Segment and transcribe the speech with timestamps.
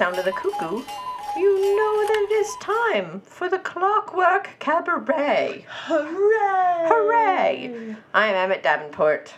[0.00, 0.82] Sound of the cuckoo,
[1.36, 5.66] you know that it is time for the Clockwork Cabaret.
[5.68, 6.88] Hooray!
[6.88, 7.96] Hooray!
[8.14, 9.34] I'm Emmett Davenport.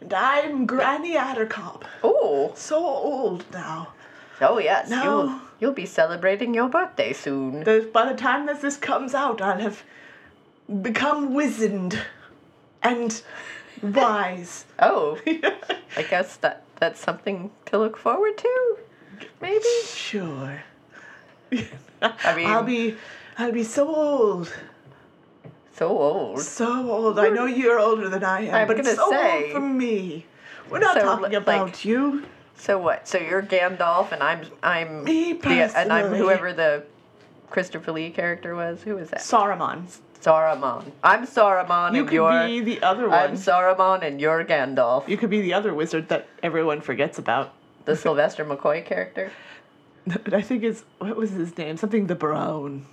[0.00, 1.82] And I'm Granny Attercop.
[2.02, 3.92] Oh, So old now.
[4.40, 5.04] oh yes, No.
[5.04, 7.62] you'll, you'll be celebrating your birthday soon.
[7.92, 9.84] By the time that this comes out, I'll have
[10.82, 12.00] become wizened
[12.82, 13.22] and
[13.80, 14.64] wise.
[14.80, 15.20] Oh,
[15.96, 18.76] I guess that that's something to look forward to.
[19.40, 19.64] Maybe.
[19.86, 20.62] Sure.
[22.02, 22.96] I mean, I'll be,
[23.38, 24.52] I'll be so old,
[25.74, 26.40] so old.
[26.40, 27.18] so old.
[27.18, 30.26] I know you're older than I am, I'm but gonna so say- old for me.
[30.70, 32.24] We're not So, talking like- about you.
[32.56, 33.08] So what?
[33.08, 36.84] So you're Gandalf, and I'm I'm Me the, and I'm whoever the
[37.48, 38.82] Christopher Lee character was.
[38.82, 39.20] Who was that?
[39.20, 39.86] Saruman.
[40.20, 40.84] Saruman.
[41.02, 43.18] I'm Saruman, You and could you're be the other one.
[43.18, 43.32] I'm.
[43.34, 45.08] Saruman, and you're Gandalf.
[45.08, 47.54] You could be the other wizard that everyone forgets about.
[47.90, 49.30] The Sylvester McCoy character.
[50.32, 51.76] I think it's what was his name?
[51.76, 52.86] Something the Brown.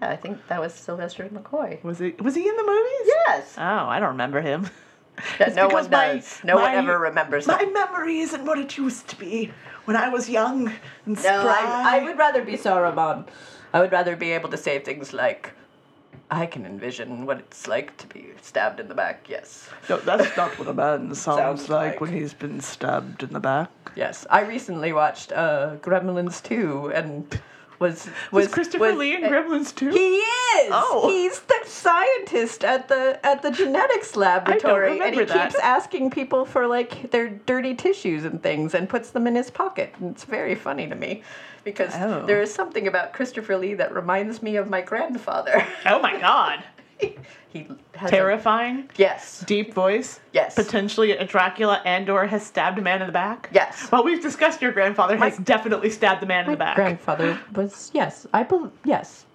[0.00, 1.82] Yeah, I think that was Sylvester McCoy.
[1.84, 2.12] Was he?
[2.18, 3.12] Was he in the movies?
[3.26, 3.54] Yes.
[3.58, 4.68] Oh, I don't remember him.
[5.38, 6.40] That no one my- does.
[6.44, 7.72] No one ever remembers My that.
[7.74, 9.50] memory isn't what it used to be
[9.84, 10.68] when I was young
[11.04, 11.60] and No, spry.
[11.62, 13.26] I, I would rather be Saruman.
[13.74, 15.50] I would rather be able to say things like,
[16.30, 19.26] I can envision what it's like to be stabbed in the back.
[19.28, 19.68] Yes.
[19.88, 22.00] No, that's not what a man sounds, Sounds like, like.
[22.00, 23.70] when he's been stabbed in the back.
[23.96, 24.26] Yes.
[24.30, 27.40] I recently watched uh, Gremlins 2 and
[27.80, 28.08] was.
[28.30, 29.90] Was, Christopher Lee in uh, Gremlins too?
[29.90, 30.70] He is.
[30.72, 31.08] Oh.
[31.08, 35.50] He's the scientist at the at the genetics laboratory, and he that.
[35.50, 39.50] keeps asking people for like their dirty tissues and things, and puts them in his
[39.50, 39.92] pocket.
[39.98, 41.22] And it's very funny to me
[41.64, 42.24] because Oh.
[42.26, 45.66] there is something about Christopher Lee that reminds me of my grandfather.
[45.86, 46.62] oh my god.
[47.48, 48.88] he has a- Terrifying.
[48.96, 49.42] yes.
[49.46, 50.20] Deep voice.
[50.32, 50.54] Yes.
[50.54, 53.48] Potentially a Dracula and or has stabbed a man in the back.
[53.52, 53.88] Yes.
[53.90, 56.76] Well, we've discussed your grandfather has definitely stabbed the man in the back.
[56.76, 58.26] grandfather was yes.
[58.32, 59.26] I believe yes.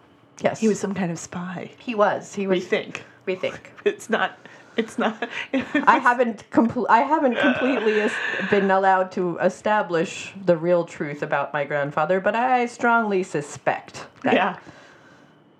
[0.42, 0.59] Yes.
[0.59, 1.72] he was some kind of spy.
[1.80, 2.34] He was.
[2.36, 2.56] He was.
[2.59, 3.03] We think.
[3.26, 3.72] We think.
[3.86, 4.38] It's not.
[4.78, 5.30] It's not.
[5.53, 8.14] I haven't compl- I haven't completely es-
[8.50, 14.34] been allowed to establish the real truth about my grandfather, but I strongly suspect that.
[14.34, 14.58] Yeah.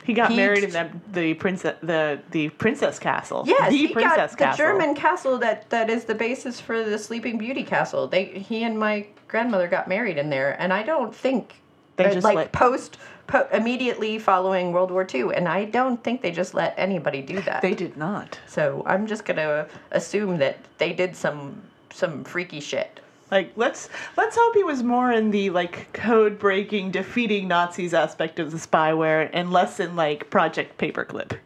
[0.06, 3.44] He got He- married in the the princess the the princess castle.
[3.48, 4.58] Yes, the he princess got the.
[4.58, 8.08] German castle that, that is the basis for the Sleeping Beauty castle.
[8.08, 11.56] They he and my grandmother got married in there, and I don't think
[11.96, 16.04] They uh, just like let- post, po- immediately following World War II, and I don't
[16.04, 17.62] think they just let anybody do that.
[17.64, 18.40] They did not.
[18.48, 23.00] so I'm just gonna assume that they did some some freaky shit.
[23.36, 28.40] Like let's let's hope he was more in the like code breaking, defeating Nazis aspect
[28.40, 31.38] of the spyware, and less in like Project Paperclip.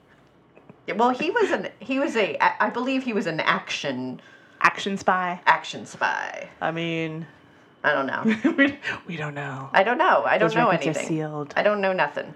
[0.95, 4.21] Well, he was an he was a I believe he was an action
[4.61, 5.41] Action spy.
[5.47, 6.49] action spy.
[6.61, 7.25] I mean,
[7.83, 8.51] I don't know.
[8.55, 8.77] we,
[9.07, 9.71] we don't know.
[9.73, 10.21] I don't know.
[10.27, 11.07] I don't Those know records are anything.
[11.07, 11.53] sealed.
[11.57, 12.35] I don't know nothing.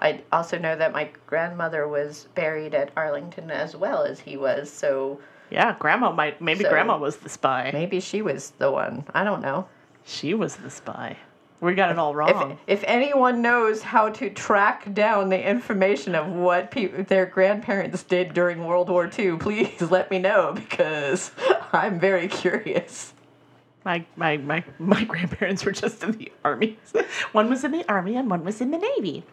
[0.00, 4.68] I also know that my grandmother was buried at Arlington as well as he was,
[4.68, 6.40] so Yeah, Grandma might.
[6.40, 7.70] Maybe So- Grandma was the spy.
[7.72, 9.04] maybe she was the one.
[9.14, 9.68] I don't know.
[10.04, 11.16] She was the spy.
[11.60, 12.58] We got it all If, wrong.
[12.66, 18.34] if anyone knows how to track down the information of what pe- their grandparents did
[18.34, 21.30] during World War II, please let me know because
[21.72, 23.14] I'm very curious.
[23.84, 26.78] My, my my my grandparents were just in the army.
[27.32, 29.24] one was in the army and one was in the navy.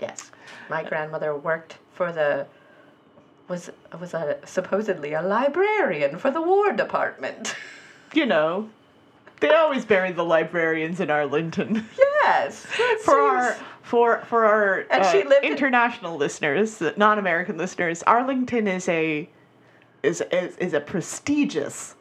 [0.00, 0.30] Yes,
[0.68, 2.46] my grandmother worked for the
[3.50, 3.68] was
[4.00, 7.54] was a supposedly a librarian for the War Department.
[8.12, 8.68] You know,
[9.38, 11.86] they always bury the librarians in Arlington.
[12.24, 12.66] yes,
[13.04, 18.66] for our for for our And uh, she lived in- international listeners, non-American listeners, Arlington
[18.66, 19.28] is a
[20.02, 21.94] is is, is a prestigious,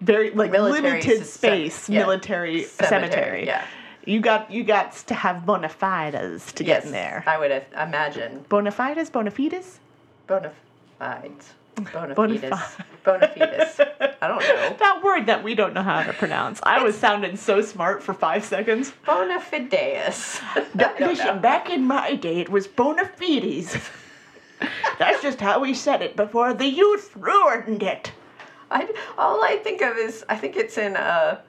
[0.00, 1.98] very like Military limited ce- space yeah.
[2.00, 3.44] military cemetery.
[3.44, 3.66] Yeah.
[4.06, 7.24] You got you got to have bona fides to yes, get in there.
[7.26, 9.80] I would imagine Bona fides, bona fides.
[10.26, 10.50] bona
[11.02, 11.54] fides.
[11.92, 12.76] Bona fides.
[13.02, 13.80] Bona fides.
[14.20, 14.76] I don't know.
[14.78, 16.60] That word that we don't know how to pronounce.
[16.62, 18.92] I was sounding so smart for five seconds.
[19.04, 20.40] Bona fides.
[20.74, 20.94] I.
[21.00, 23.76] Listen, back in my day, it was bona fides.
[24.98, 28.12] That's just how we said it before the youth ruined it.
[28.70, 28.88] I,
[29.18, 31.40] all I think of is I think it's in uh,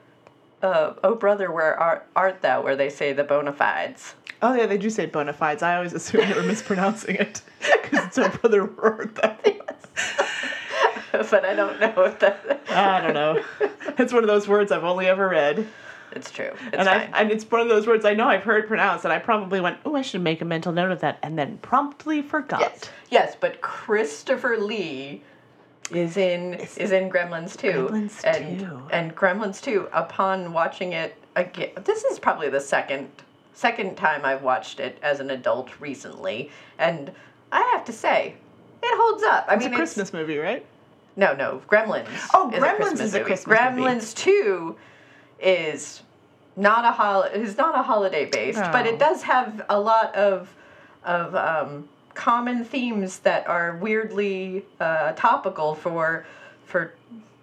[0.62, 4.14] uh, Oh Brother, Where Art, art Thou, where they say the bona fides.
[4.44, 5.62] Oh yeah, they do say bona fides.
[5.62, 9.14] I always assumed they were mispronouncing it because it's our brother word.
[9.14, 9.42] That
[11.30, 12.60] but I don't know if that.
[12.68, 13.42] I don't know.
[13.96, 15.66] It's one of those words I've only ever read,
[16.12, 16.50] It's true.
[16.66, 19.14] It's and I and it's one of those words I know I've heard pronounced, and
[19.14, 22.20] I probably went, "Oh, I should make a mental note of that," and then promptly
[22.20, 22.60] forgot.
[22.60, 25.22] yes, yes, but Christopher Lee
[25.90, 27.88] is in is in Gremlins 2.
[27.90, 28.80] Gremlins and, 2.
[28.90, 33.08] And Gremlins 2, upon watching it again, this is probably the second
[33.54, 37.10] second time I've watched it as an adult recently, and
[37.50, 38.34] I have to say,
[38.82, 39.46] it holds up.
[39.48, 40.64] I It's mean, a Christmas movie, right?
[41.16, 42.08] No, no, Gremlins.
[42.34, 43.28] Oh, is Gremlins a is a movie.
[43.28, 43.82] Christmas movie.
[43.82, 44.76] Gremlins Two
[45.40, 46.02] is
[46.56, 48.90] not a hol- is not a holiday based, but Oh.
[48.90, 50.52] it does have a lot of
[51.04, 56.26] of um, common themes that are weirdly uh, topical for
[56.66, 56.94] for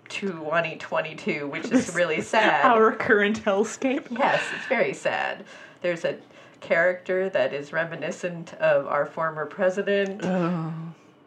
[0.09, 2.65] 2022, which is really sad.
[2.71, 4.07] Our current hellscape.
[4.11, 5.45] Yes, it's very sad.
[5.81, 6.17] There's a
[6.61, 10.21] character that is reminiscent of our former president.
[10.23, 10.73] Oh.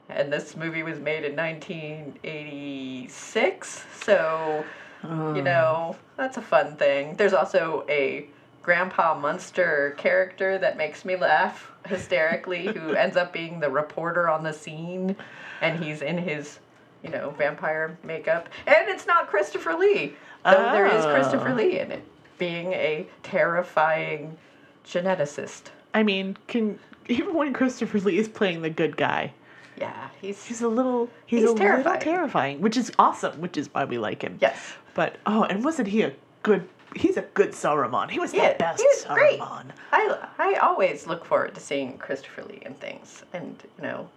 [0.08, 4.64] And this movie was made in 1986, so,
[5.02, 5.32] you oh.
[5.32, 7.16] know, that's a fun thing.
[7.16, 8.28] There's also a
[8.62, 14.42] Grandpa Munster character that makes me laugh hysterically who ends up being the reporter on
[14.42, 15.16] the scene,
[15.60, 16.58] and he's in his,
[17.02, 18.48] you know, vampire makeup.
[18.66, 20.14] And it's not Christopher Lee,
[20.44, 21.54] though there is Christopher Oh.
[21.54, 22.04] Lee in it,
[22.38, 24.36] being a terrifying
[24.84, 25.64] geneticist.
[25.92, 26.78] I mean, can
[27.08, 29.32] even when Christopher Lee is playing the good guy,
[29.78, 31.84] Yeah, he's he's a little he's, He's a terrifying.
[31.98, 34.38] little terrifying, which is awesome, which is why we like him.
[34.40, 34.58] yes.
[34.94, 36.68] But oh, and wasn't he a good?
[36.94, 38.08] He's a good Saruman.
[38.10, 39.40] He was Yeah, the best he was great.
[39.40, 44.08] I I always look forward to seeing Christopher Lee in things, and you know,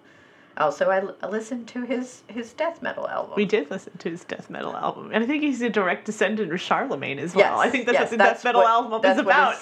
[0.58, 3.34] also I, l- I listened to his his death metal album.
[3.36, 6.52] We did listen to his death metal album, and I think he's a direct descendant
[6.52, 7.58] of Charlemagne as well.
[7.58, 9.56] Yes, I think that's yes, what the death metal what- album that's is about.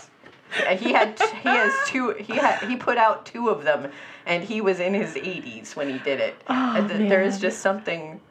[0.79, 3.91] He had he has two he had he put out two of them,
[4.25, 6.35] and he was in his 80s when he did it.
[6.47, 8.21] Oh, th- there is just something.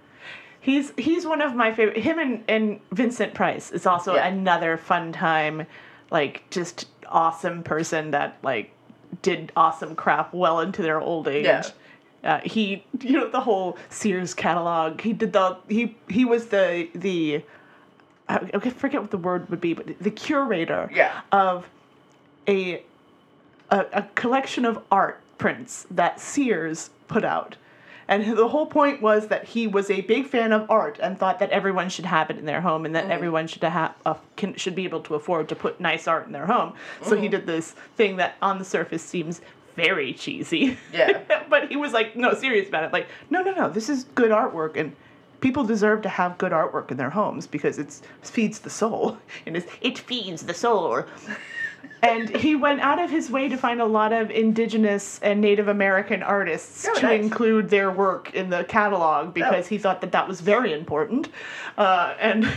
[0.60, 1.98] He's he's one of my favorite.
[1.98, 4.28] Him and, and Vincent Price is also Yeah.
[4.28, 5.66] another fun time,
[6.10, 8.70] like just awesome person that like
[9.20, 11.44] did awesome crap well into their old age.
[11.44, 11.64] Yeah.
[12.24, 15.00] Uh, he you know the whole Sears catalog.
[15.00, 17.42] He did the he he was the the
[18.26, 21.20] I forget what the word would be, but the curator Yeah.
[21.30, 21.68] of
[22.48, 22.82] a,
[23.70, 27.56] a a collection of art prints that Sears put out.
[28.06, 31.38] And the whole point was that he was a big fan of art and thought
[31.38, 34.54] that everyone should have it in their home and that everyone should have uh, can,
[34.56, 36.74] should be able to afford to put nice art in their home.
[37.02, 39.40] So he did this thing that on the surface seems
[39.76, 40.76] very cheesy.
[40.92, 41.20] Yeah.
[41.50, 42.92] but he was like no serious about it.
[42.92, 44.94] Like no no no this is good artwork and
[45.40, 47.92] people deserve to have good artwork in their homes because it
[48.22, 51.04] feeds the soul and it's, it feeds the soul
[52.02, 55.68] and he went out of his way to find a lot of indigenous and native
[55.68, 57.22] american artists Oh, to nice.
[57.22, 59.68] include their work in the catalog because Oh.
[59.68, 61.28] he thought that that was very important
[61.76, 62.48] uh, and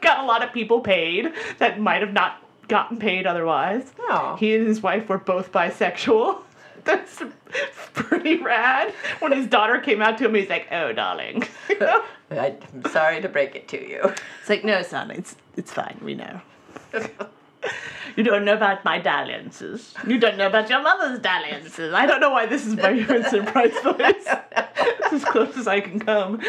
[0.00, 4.36] got a lot of people paid that might have not gotten paid otherwise Oh.
[4.38, 6.38] he and his wife were both bisexual
[6.84, 7.22] that's
[7.94, 11.44] pretty rad when his daughter came out to him he's like oh darling
[12.30, 14.00] I'm sorry to break it to you.
[14.40, 15.98] It's like, no, son, it's it's fine.
[16.02, 16.42] We know.
[18.16, 19.94] You don't know about my dalliances.
[20.06, 21.92] You don't know about your mother's dalliances.
[21.94, 23.96] I don't know why this is my Vincent Price voice.
[23.98, 26.40] it's as close as I can come.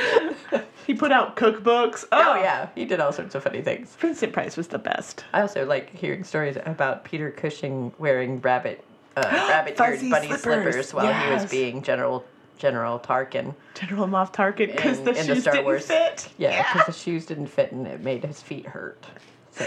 [0.85, 2.05] He put out cookbooks.
[2.11, 3.95] Oh, Oh yeah, he did all sorts of funny things.
[3.99, 5.23] Vincent Price was the best.
[5.33, 8.83] I also like hearing stories about Peter Cushing wearing rabbit
[9.15, 12.25] uh, rabbit-eared bunny slippers, slippers, while he was being General
[12.57, 13.55] General Tarkin.
[13.73, 15.85] General Moff Tarkin because the in shoes Star didn't Wars.
[15.85, 16.29] fit.
[16.37, 19.05] Yeah, because the shoes didn't fit and it made his feet hurt.
[19.51, 19.65] So,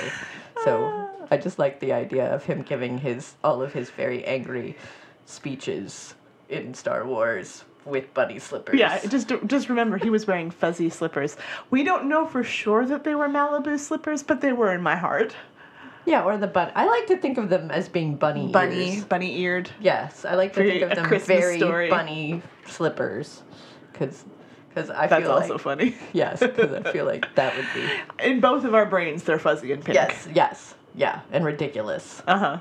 [0.64, 4.76] so I just like the idea of him giving his all of his very angry
[5.26, 6.14] speeches
[6.48, 8.78] in Star Wars with bunny slippers.
[8.78, 11.36] Yeah, just just remember he was wearing fuzzy slippers.
[11.70, 14.96] We don't know for sure that they were Malibu slippers, but they were in my
[14.96, 15.34] heart.
[16.04, 16.70] yeah, or the bun.
[16.74, 19.04] I like to think of them as being bunny Bunny, ears.
[19.04, 19.70] bunny eared.
[19.80, 21.88] Yes, I like to think of them Christmas very story.
[21.88, 23.42] bunny slippers,
[23.92, 24.24] because
[24.90, 25.96] I That's feel also like funny.
[26.12, 27.88] yes, because I feel like that would be
[28.24, 29.94] In both of our brains, they're fuzzy and pink.
[29.94, 32.22] yes, yes, Yeah, and ridiculous.
[32.26, 32.58] Uh huh.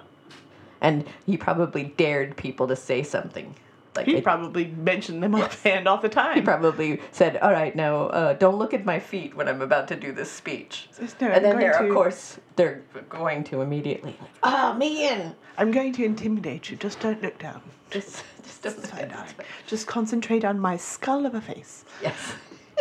[0.80, 3.56] And he probably dared people to say something.
[3.96, 6.36] Like He it- probably mentioned them offhand all the time.
[6.36, 9.88] he probably said, "All right, now uh, don't look at my feet when I'm about
[9.90, 10.88] to do this speech."
[11.20, 15.72] No, and then they're, to- of course, they're going to immediately like, "Oh man, I'm
[15.72, 16.78] going to intimidate you.
[16.78, 17.62] Just don't look down.
[17.92, 18.24] just,
[18.64, 21.84] just don't look me." Just concentrate on my skull of a face.
[22.02, 22.34] Yes,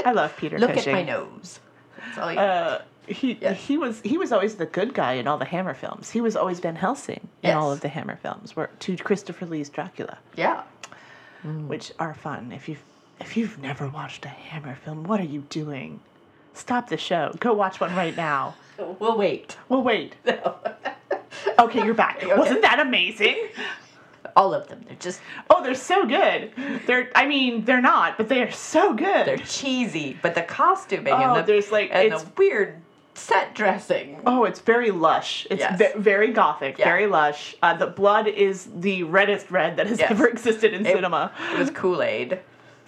[0.07, 0.95] I love Peter look Cushing.
[0.95, 1.59] at my nose.
[1.99, 2.39] That's all you.
[2.39, 3.53] Uh, he Yeah.
[3.53, 6.11] he was he was always the good guy in all the Hammer films.
[6.11, 8.55] He was always Van Helsing in all of the Hammer films.
[8.57, 10.63] Where to Christopher Lee's Dracula, yeah,
[11.45, 11.67] mm.
[11.67, 12.53] which are fun.
[12.53, 12.83] If you've
[13.21, 16.01] if you've never watched a Hammer film, what are you doing?
[16.55, 17.35] Stop the show.
[17.39, 18.55] Go watch one right now.
[18.99, 19.57] we'll wait.
[19.69, 20.15] We'll wait.
[21.59, 22.23] Okay, you're back.
[22.37, 23.37] Wasn't that amazing?
[24.35, 24.85] All of them.
[24.87, 26.53] They're just Oh, they're so good.
[26.87, 29.27] They're I mean, they're not, but they are so good.
[29.27, 32.81] they're cheesy, but the costuming Oh, and the there's, like, and it's- the weird
[33.15, 34.21] set dressing.
[34.27, 35.47] Oh, it's very lush.
[35.51, 35.79] It's Yes.
[35.79, 36.85] ve- very gothic, Yeah.
[36.87, 37.55] very lush.
[37.63, 40.11] Uh, the blood is the reddest red that has Yes.
[40.11, 41.33] ever existed in It- cinema.
[41.53, 42.39] It was Kool Aid.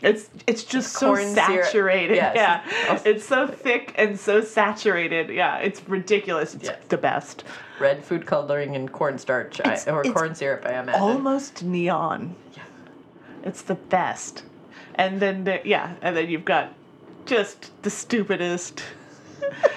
[0.01, 2.17] It's it's just so saturated.
[2.17, 2.35] Yes.
[2.35, 2.61] Yeah,
[2.91, 3.01] Oh.
[3.05, 5.29] it's so thick and so saturated.
[5.31, 6.55] Yeah, it's ridiculous.
[6.55, 6.79] It's Yes.
[6.89, 7.45] the best.
[7.79, 11.01] Red food coloring and cornstarch, I, or it's corn syrup, I imagine.
[11.01, 12.35] Almost neon.
[13.45, 14.43] It's the best.
[14.97, 16.73] And then the, yeah, and then you've got
[17.27, 18.83] just the stupidest.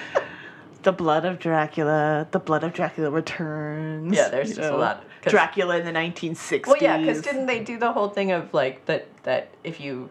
[0.86, 2.28] the blood of Dracula.
[2.30, 4.14] The blood of Dracula returns.
[4.16, 5.04] Yeah, there's just a lot.
[5.26, 6.64] Dracula in the 1960s.
[6.68, 9.08] Well, yeah, because didn't they do the whole thing of like that?
[9.24, 10.08] That if you,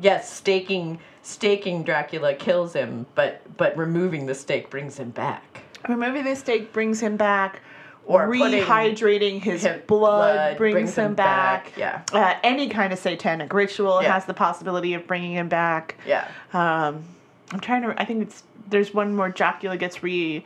[0.00, 5.62] yes, staking staking Dracula kills him, but but removing the stake brings him back.
[5.88, 7.60] removing the stake brings him back.
[8.06, 11.64] Or rehydrating his his blood, blood brings, brings him him back.
[11.66, 12.02] back, yeah.
[12.12, 14.12] Uh, any kind of satanic ritual Yeah.
[14.14, 15.96] has the possibility of bringing him back.
[16.06, 17.04] Yeah, Um,
[17.52, 17.94] I'm trying to.
[18.00, 20.44] I think it's there's one more Dracula gets re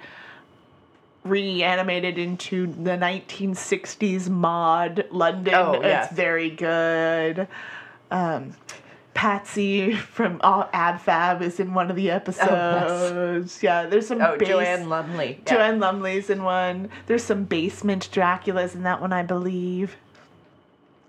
[1.24, 5.54] reanimated into the 1960s mod London.
[5.54, 6.06] Oh, yes.
[6.08, 7.48] It's very good.
[8.10, 8.54] Um,
[9.14, 12.50] Patsy from AbFab is in one of the episodes.
[12.50, 14.20] Oh, Yeah, there's some.
[14.20, 15.40] Oh, base- Joanne Lumley.
[15.46, 15.54] Yeah.
[15.54, 16.90] Joanne Lumley's in one.
[17.06, 19.96] There's some basement Draculas in that one, I believe.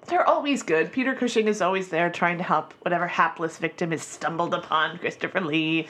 [0.07, 0.91] They're always good.
[0.91, 5.41] Peter Cushing is always there trying to help whatever hapless victim is stumbled upon Christopher
[5.41, 5.88] Lee.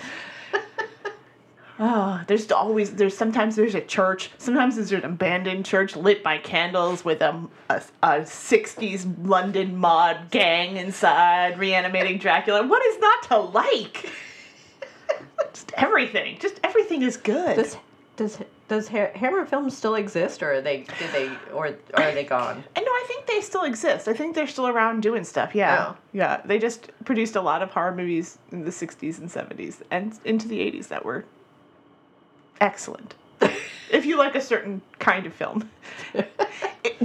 [1.78, 6.38] Oh, there's always there's sometimes there's a church, sometimes there's an abandoned church lit by
[6.38, 12.66] candles with a, a, a 60s London mod gang inside reanimating Dracula.
[12.66, 14.10] What is not to like?
[15.54, 16.38] Just everything.
[16.40, 17.58] Just everything is good.
[17.58, 17.78] Does
[18.16, 22.12] does does Ha- Hammer Films still exist, or are they did they or, or are
[22.14, 22.64] they gone?
[22.76, 24.08] And no, I think they still exist.
[24.08, 25.54] I think they're still around doing stuff.
[25.54, 25.88] Yeah.
[25.90, 25.98] Oh.
[26.14, 26.42] Yeah.
[26.46, 30.48] They just produced a lot of horror movies in the 60s and 70s and into
[30.48, 31.26] the 80s that were
[32.66, 33.14] excellent.
[33.92, 35.70] if you like a certain kind of film.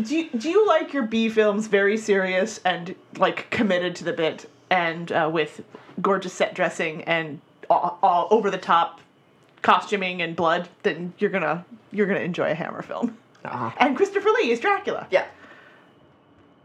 [0.02, 4.12] Do, you, do you like your B films very serious and like committed to the
[4.12, 5.62] bit and uh, with
[6.00, 9.00] gorgeous set dressing and all, all over the top
[9.62, 10.68] costuming and blood?
[10.82, 13.16] Then you're gonna you're gonna enjoy a Hammer film.
[13.44, 13.74] Ah.
[13.78, 15.06] And Christopher Lee is Dracula.
[15.10, 15.26] Yeah.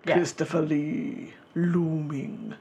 [0.06, 0.16] Yeah.
[0.16, 2.54] Christopher Lee looming.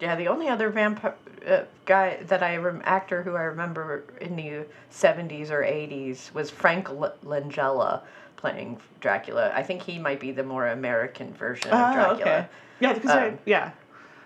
[0.00, 1.14] Yeah, the only other vampire
[1.46, 6.50] uh, guy that I rem- actor who I remember in the seventies or eighties was
[6.50, 8.00] Frank L- Langella
[8.36, 9.52] playing Dracula.
[9.54, 12.20] I think he might be the more American version of Oh, Dracula.
[12.20, 12.46] okay.
[12.80, 13.70] Yeah, because I- Um, yeah,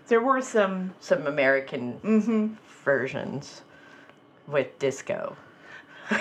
[0.09, 0.95] there were some.
[1.00, 2.54] Some American Mm-hmm.
[2.85, 3.62] versions
[4.47, 5.37] with disco.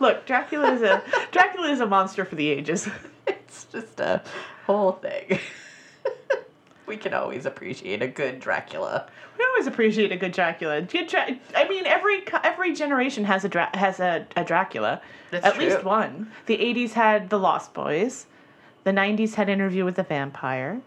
[0.00, 2.88] Look, Dracula is a Dracula is a monster for the ages.
[3.26, 4.22] It's just a
[4.66, 5.38] whole thing.
[6.88, 9.06] We can always appreciate a good Dracula.
[9.38, 10.82] We always appreciate a good Dracula.
[10.82, 15.00] Good Dra- I mean, every every generation has a Dra- has a, a Dracula.
[15.30, 15.64] That's At true.
[15.66, 16.32] least one.
[16.46, 18.26] The '80s had The Lost Boys.
[18.84, 20.80] The '90s had Interview with the Vampire.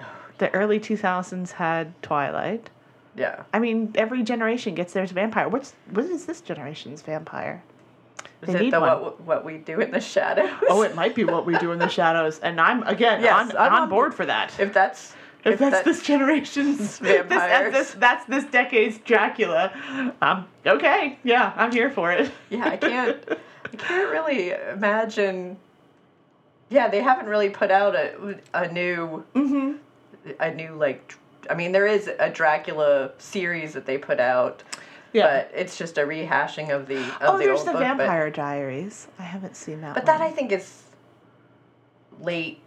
[0.38, 2.68] The early 2000s had Twilight.
[3.16, 3.44] Yeah.
[3.54, 5.48] I mean, every generation gets theirs vampire.
[5.48, 7.62] What's what is this generation's vampire?
[8.42, 10.50] Is They it the what, what we do in the shadows?
[10.68, 13.56] Oh, it might be what we do in the shadows, and I'm again Yes, on,
[13.56, 14.52] I'm on on board for that.
[14.60, 15.14] If that's
[15.46, 17.72] If, that's that- this generation's Vampires.
[17.72, 19.72] This, that's, this, that's this decade's Dracula,
[20.20, 22.30] um, okay, yeah, I'm here for it.
[22.50, 23.16] Yeah, I can't.
[23.64, 25.56] I can't really imagine.
[26.68, 29.74] Yeah, they haven't really put out a a new hmm
[30.40, 31.14] a new like.
[31.48, 34.64] I mean, there is a Dracula series that they put out,
[35.12, 35.26] Yeah.
[35.44, 37.82] but it's just a rehashing of the of oh, the there's old the book.
[37.82, 39.06] but- Vampire Diaries.
[39.20, 39.94] I haven't seen that.
[39.94, 40.82] But, that I think is
[42.20, 42.60] late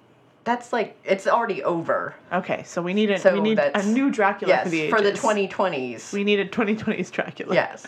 [0.49, 2.15] that's like it's already over.
[2.33, 4.95] Okay, so we need a so we need a new Dracula yes, for the ages.
[4.95, 6.11] for the 2020s.
[6.11, 7.53] We need a 2020s Dracula.
[7.53, 7.85] Yes.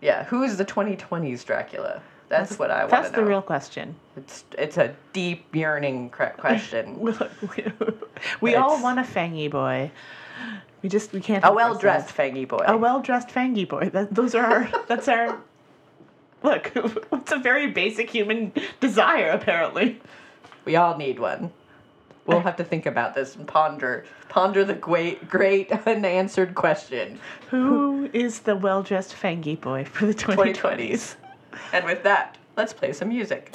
[0.00, 2.00] Yeah, who's the 2020s Dracula?
[2.28, 3.02] That's, that's what I want to know.
[3.02, 3.96] That's the real question.
[4.16, 6.96] It's it's a deep yearning question.
[8.40, 9.90] we all want a fangy boy.
[10.82, 11.44] We just we can't.
[11.44, 12.64] A well dressed fangy boy.
[12.68, 13.90] A well dressed fangy boy.
[13.90, 14.70] That, those are our.
[14.86, 15.40] that's our.
[16.44, 19.30] Look, it's a very basic human desire.
[19.30, 20.00] Apparently,
[20.64, 21.52] we all need one.
[22.30, 27.18] We'll have to think about this and ponder ponder the great great unanswered question.
[27.50, 30.54] Who is the well dressed fangy boy for the 2020s?
[30.54, 31.14] 2020s?
[31.72, 33.54] And with that, let's play some music.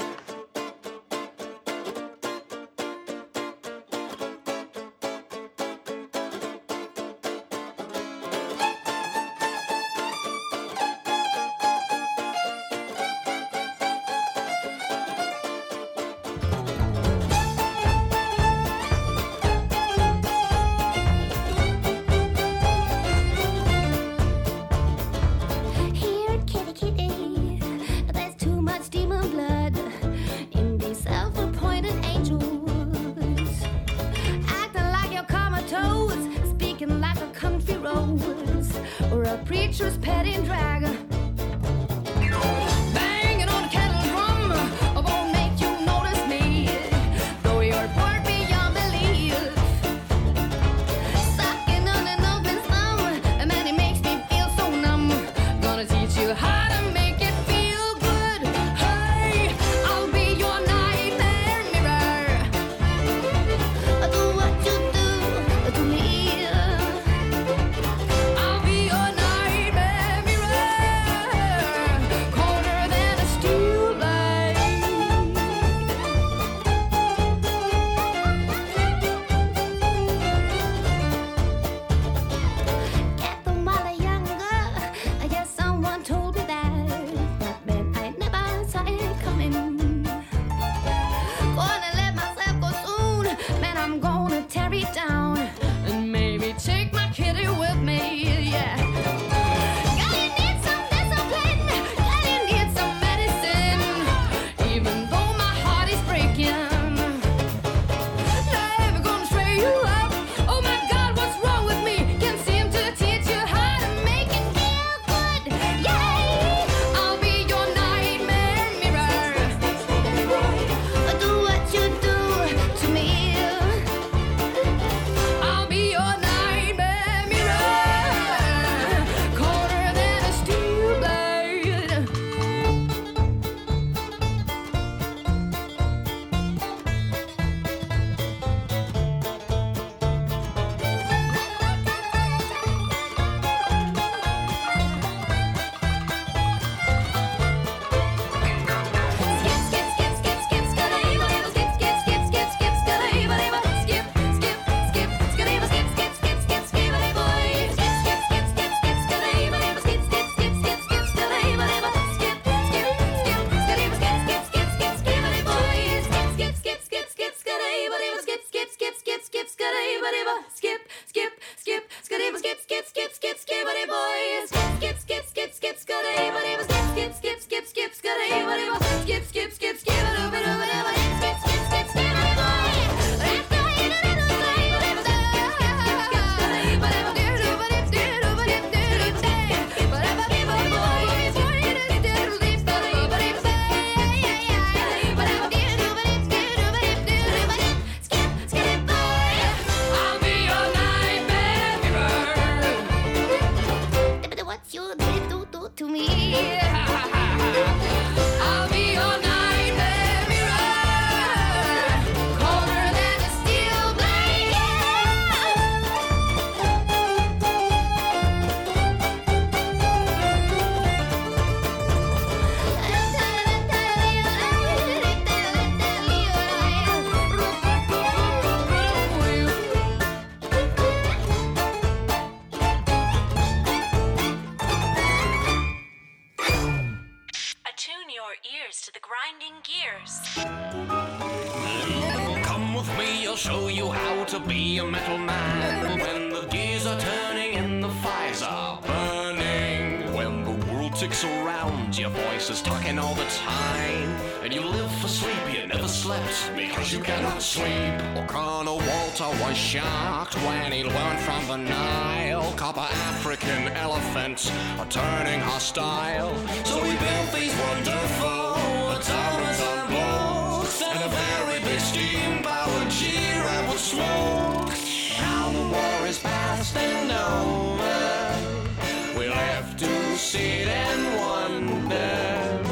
[264.86, 266.36] for turning hostile.
[266.64, 268.56] So we built these wonderful
[269.02, 274.74] towers and blocks and a very big steam powered G-Ram with smoke.
[275.20, 279.20] Now the war is past and over.
[279.20, 282.64] We left to sit and wonder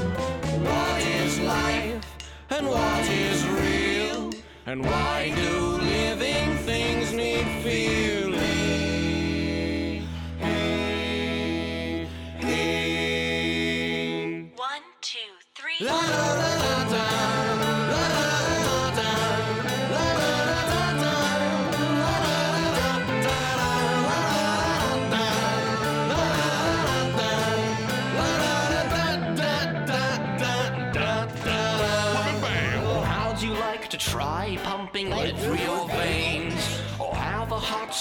[0.69, 2.05] what is life
[2.49, 4.31] and what is real
[4.65, 8.32] and why do living things need fear?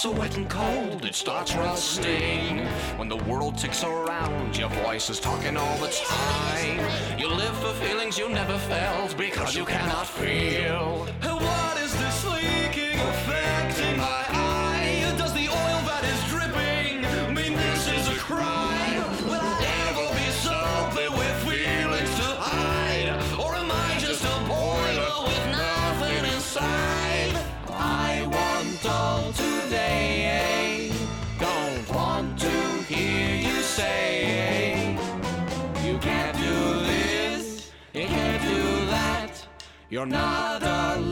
[0.03, 2.59] so wet and cold it starts rusting.
[2.99, 7.21] When the world ticks around, your voice is talking all the time.
[7.21, 11.07] You live for feelings you never felt because you cannot feel.
[39.92, 41.12] You're not alone.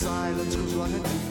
[0.00, 1.29] silence was like a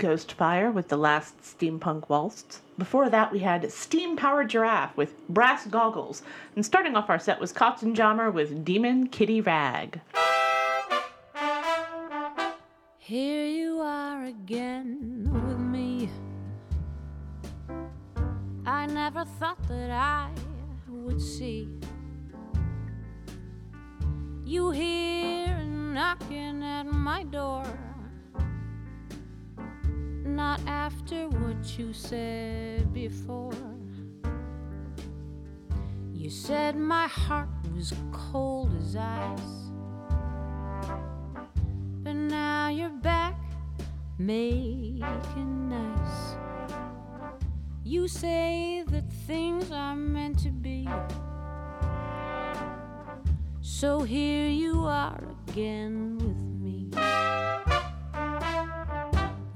[0.00, 2.62] That's Ghostfire with the last steampunk waltz.
[2.78, 6.22] Before that, we had Steam Powered Giraffe with Brass Goggles.
[6.56, 10.00] And starting off our set was Cotton Jammer with Demon Kitty Rag.
[12.98, 16.08] Here you are again with me.
[18.64, 20.30] I never thought that I
[20.88, 21.68] would see
[24.46, 27.66] you here knocking at my door.
[30.36, 33.52] Not after what you said before.
[36.12, 39.40] You said my heart was cold as ice.
[42.02, 43.36] But now you're back,
[44.18, 46.36] making nice.
[47.84, 50.88] You say that things are meant to be.
[53.60, 57.49] So here you are again with me.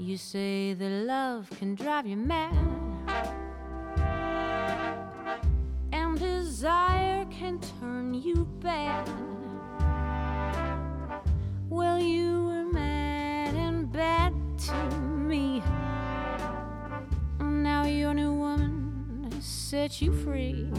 [0.04, 2.52] You say that love can drive you mad.
[5.92, 9.08] And desire can turn you bad.
[11.70, 14.34] Well, you were mad and bad
[14.66, 15.62] to me.
[17.40, 20.70] Now your new woman has set you free.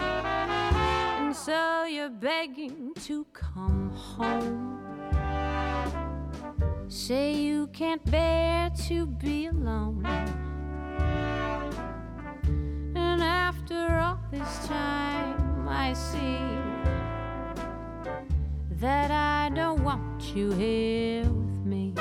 [0.00, 4.77] And so you're begging to come home.
[6.90, 10.06] Say you can't bear to be alone.
[12.96, 16.38] And after all this time, I see
[18.80, 21.92] that I don't want you here with me.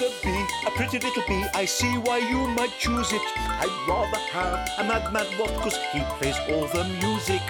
[0.00, 1.44] a bee, a pretty little bee.
[1.54, 3.22] I see why you might choose it.
[3.36, 7.42] I'd rather have a madman wasp, cause he plays all the music.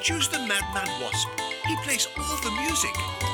[0.00, 1.28] Choose the madman wasp.
[1.66, 3.29] He plays all the music.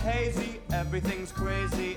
[0.00, 1.89] hazy, everything's crazy.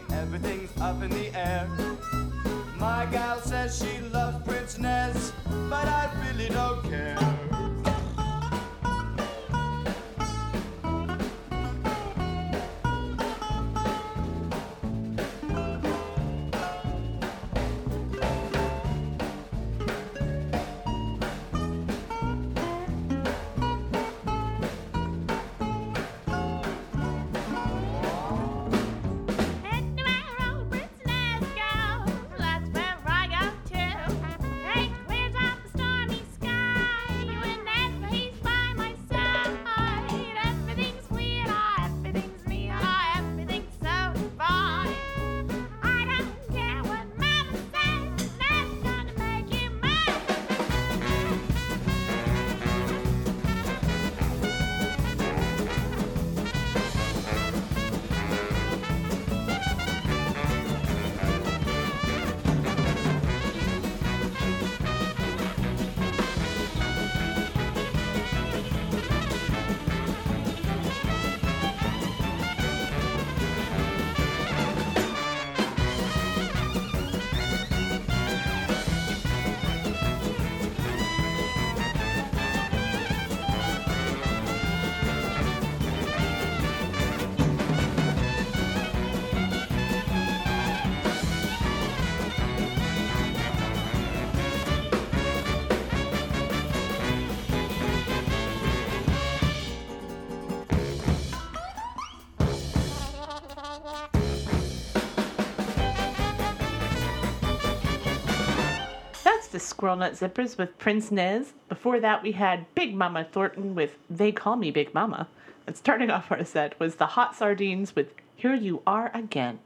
[109.84, 111.52] Squirrel Nut Zippers with Prince Nez.
[111.68, 115.28] Before that, we had Big Mama Thornton with They Call Me Big Mama.
[115.68, 119.60] And starting off our set was the Hot Sardines with Here You Are Again.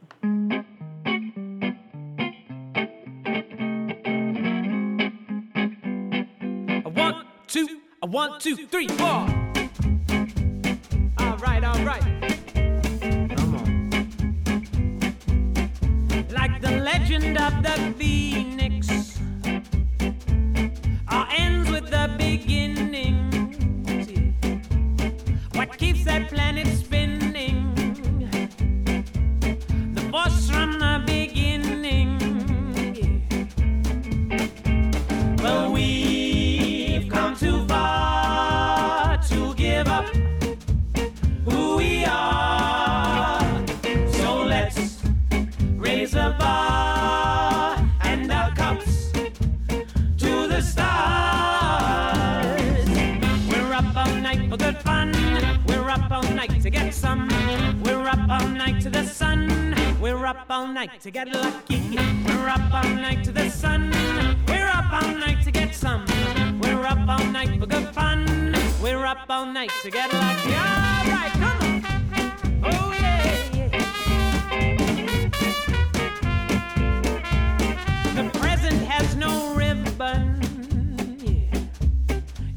[6.82, 9.37] One, two, one, two, three, four.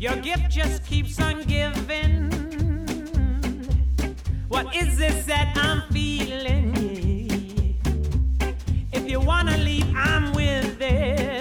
[0.02, 2.32] Your gift just keeps on giving.
[4.48, 6.74] What is this that I'm feeling?
[8.92, 11.41] If you wanna leave, I'm with it.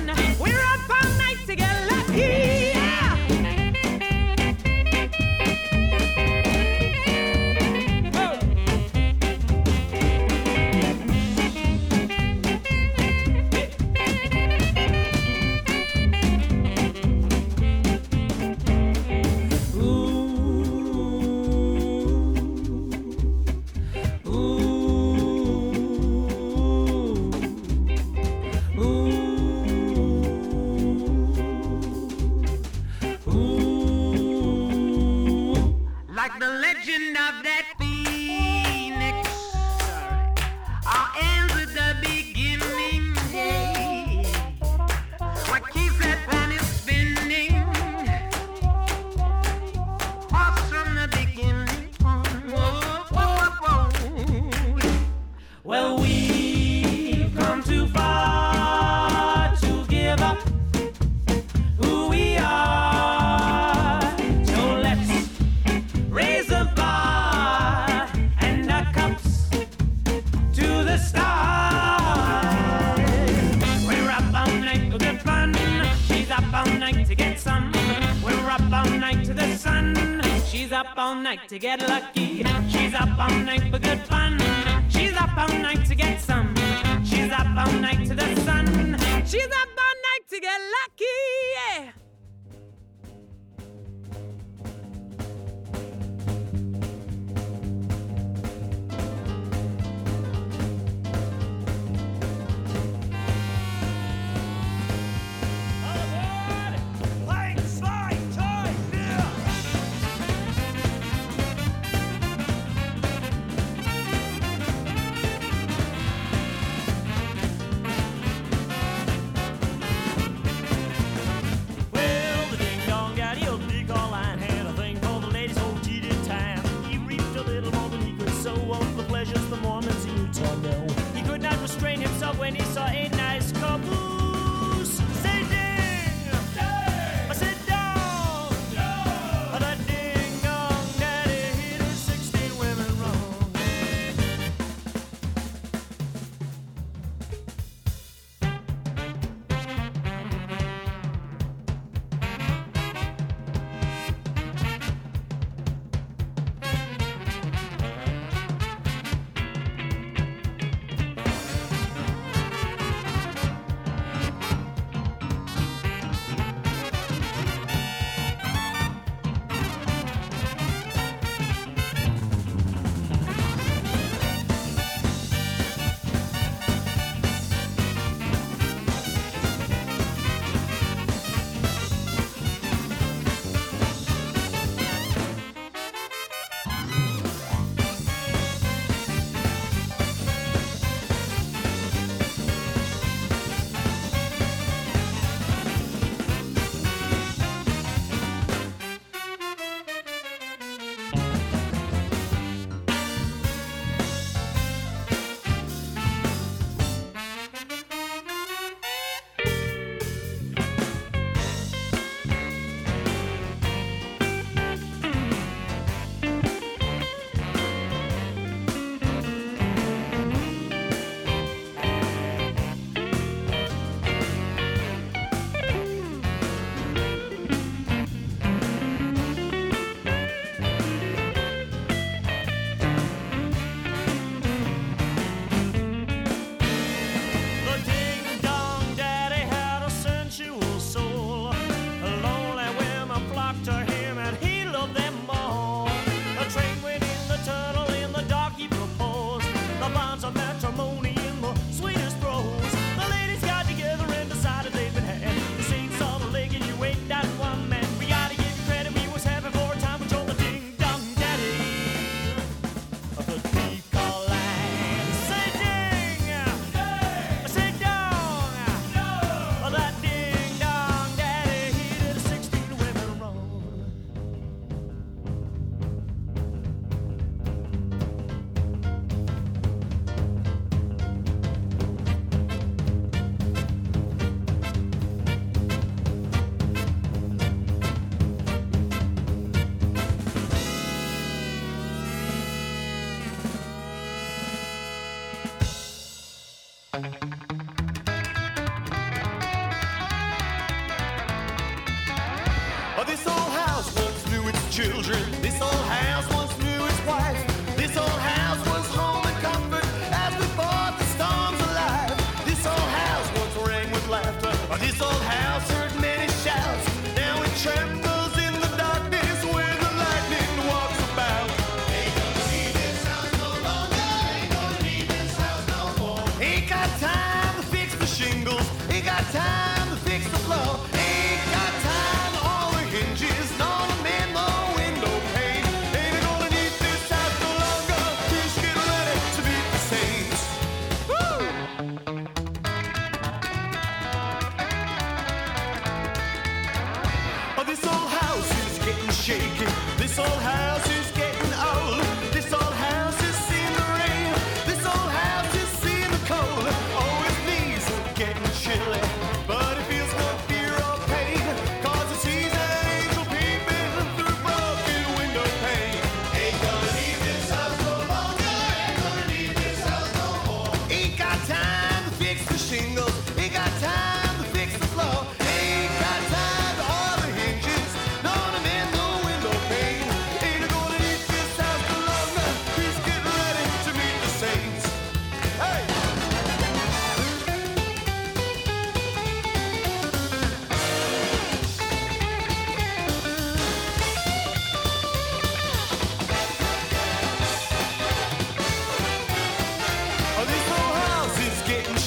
[81.37, 82.10] to get lucky.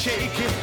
[0.05, 0.54] shake it.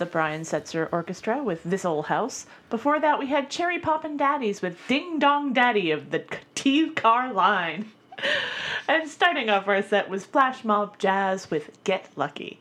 [0.00, 2.46] the Brian Setzer Orchestra with This Old House.
[2.70, 6.24] Before that, we had Cherry Poppin' Daddies with Ding Dong Daddy of the
[6.54, 7.92] D-Car Line.
[8.88, 12.60] and starting off our set was Flash Mob Jazz with Get Lucky.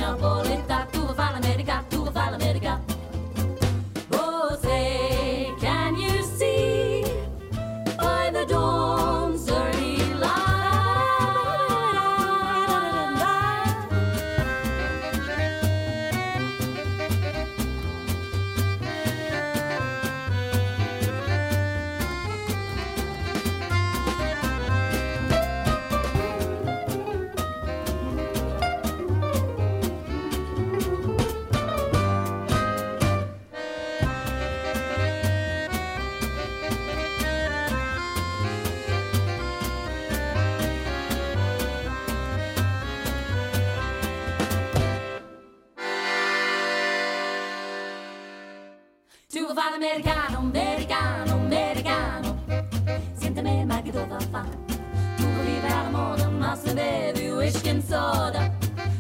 [56.68, 58.52] Se bevi whisky and soda.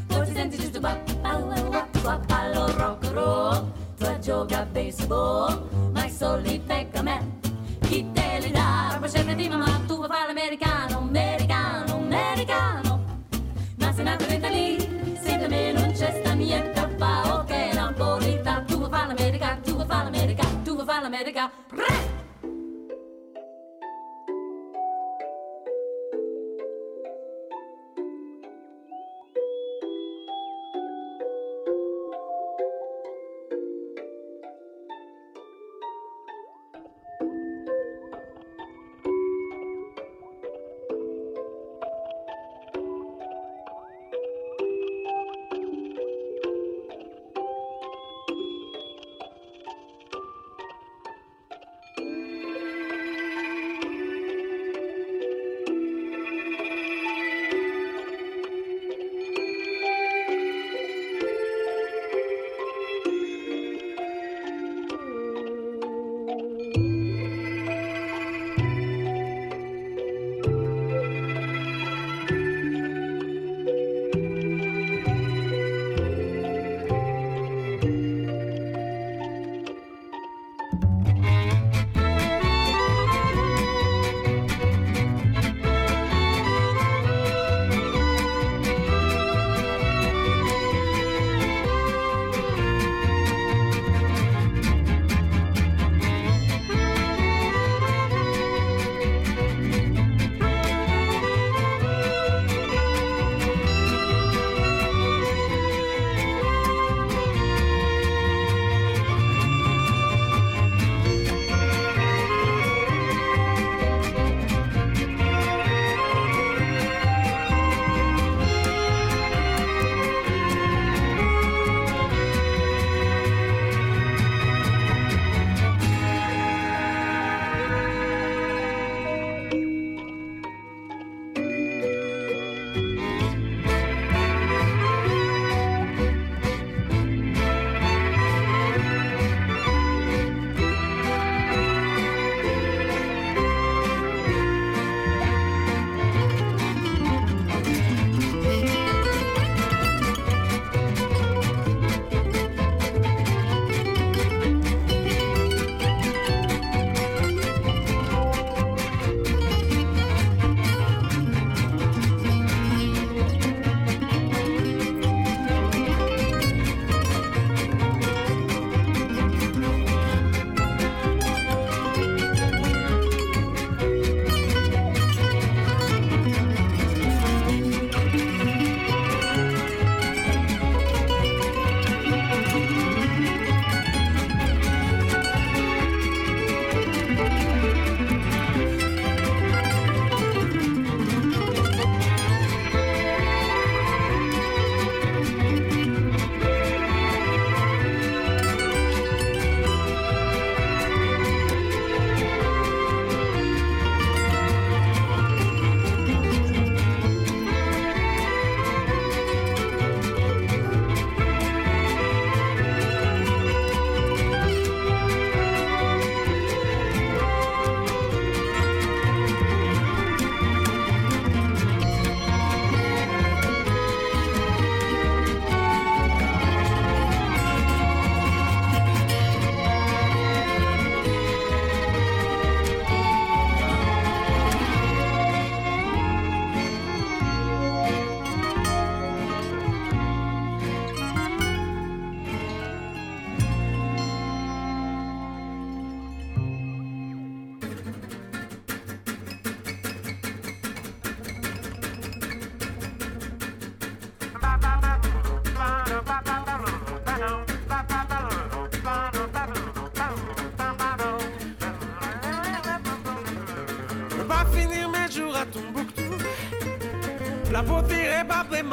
[0.08, 3.72] Poi ti senti giusto ballo, rock roll.
[3.98, 7.40] Tu gioca a baseball, ma i soldi pecca a me.
[7.82, 8.52] Chi te li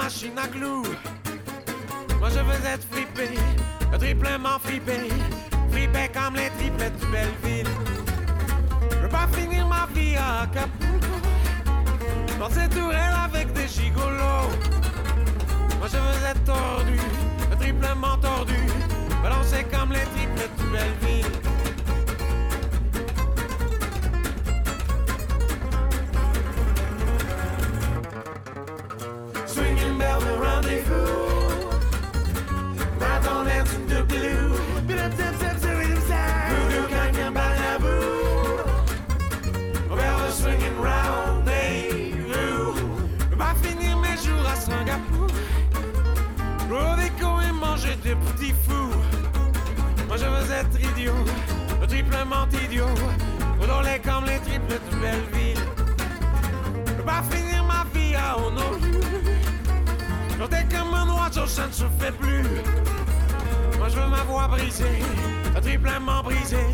[0.05, 0.85] machines à clous.
[2.21, 3.29] Moi je veux être flippé,
[3.99, 4.99] triplement flippé,
[5.71, 7.73] flippé comme les triplettes de Belleville.
[8.91, 11.17] Je veux pas finir ma vie à Acapulco,
[12.39, 14.51] dans ces tourelles avec des gigolos.
[15.79, 16.99] Moi je veux être tordu,
[17.59, 18.61] triplement tordu,
[19.23, 21.14] balancé comme les triplettes de Belleville.
[52.25, 52.87] Triplement idiot.
[53.61, 55.65] Relais comme les triples de Belleville.
[56.87, 59.01] Je pas finir ma vie à Honolulu.
[60.51, 62.45] T'es comme un oiseau, ça ne se fait plus.
[63.79, 65.03] Moi je veux ma voix brisée,
[65.63, 66.71] triplement brisée.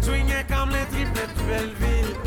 [0.00, 2.21] Swinging comme les triples de Belleville.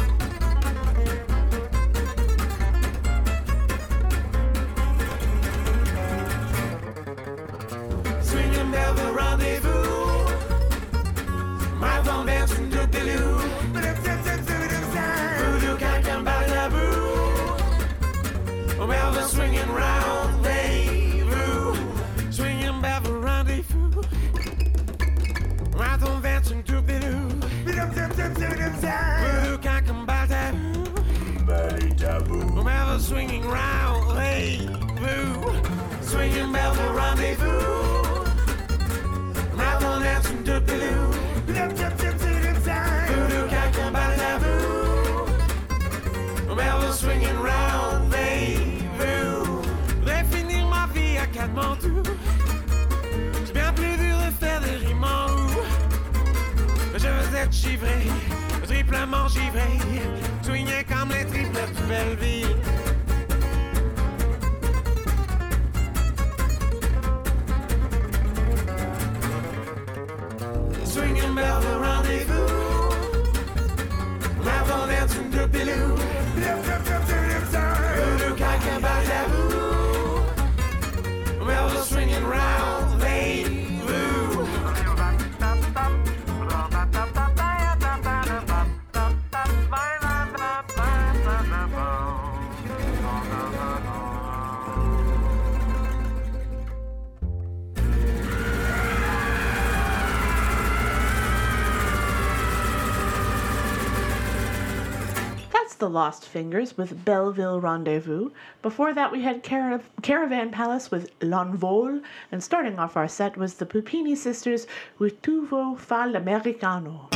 [105.95, 108.31] Lost Fingers with Belleville Rendezvous.
[108.61, 112.01] Before that, we had Cara- Caravan Palace with L'Envol.
[112.33, 114.67] And starting off our set was the Puppini Sisters
[114.99, 117.07] with Tu vuò fà l'americano.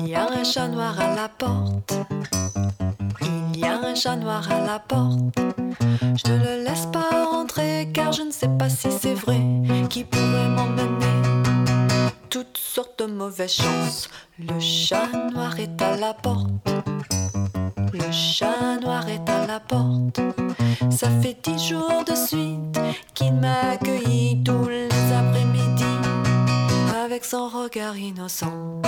[0.00, 1.92] Il y a un chat noir à la porte.
[3.20, 5.40] Il y a un chat noir à la porte.
[6.24, 9.40] Je ne le laisse pas rentrer car je ne sais pas si c'est vrai
[9.90, 10.92] qui pourrait m'emmener.
[12.30, 14.08] Toutes sortes de mauvaises chances.
[14.48, 16.68] Le chat noir est à la porte.
[17.92, 20.20] Le chat noir est à la porte.
[20.90, 22.80] Ça fait dix jours de suite
[23.14, 25.84] qu'il m'a accueilli tous les après-midi
[27.04, 28.82] avec son regard innocent.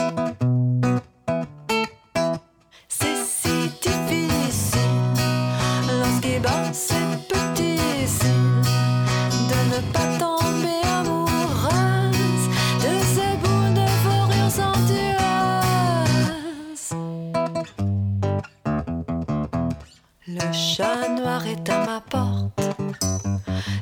[21.34, 22.60] Noir est à ma porte.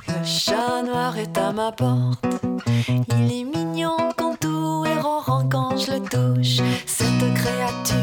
[0.08, 2.24] Le chat noir est à ma porte.
[2.88, 6.62] Il est mignon quand tout est ronron quand je le touche.
[6.86, 7.96] Cette créature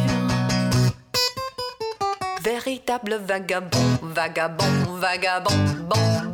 [2.43, 6.28] véritable vagabond, vagabond, vagabond, bon,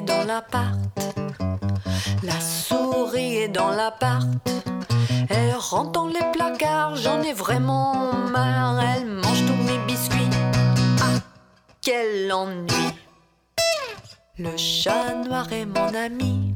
[0.00, 0.78] dans l'appart,
[2.22, 4.26] la souris est dans l'appart.
[5.28, 8.80] Elle rentre dans les placards, j'en ai vraiment marre.
[8.80, 10.30] Elle mange tous mes biscuits.
[11.00, 11.20] Ah,
[11.80, 12.72] quel ennui!
[14.38, 16.54] Le chat noir est mon ami,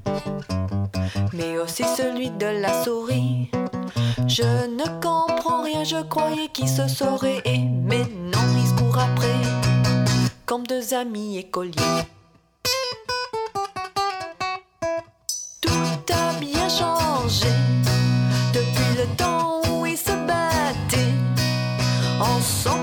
[1.33, 3.51] mais aussi celui de la souris.
[4.27, 8.07] Je ne comprends rien, je croyais qu'ils se sauraient aimer.
[8.33, 9.35] Non, ils se courent après,
[10.47, 12.05] comme deux amis écoliers.
[18.53, 21.15] Depuis le temps où ils se battaient.
[22.21, 22.80] Ensemble,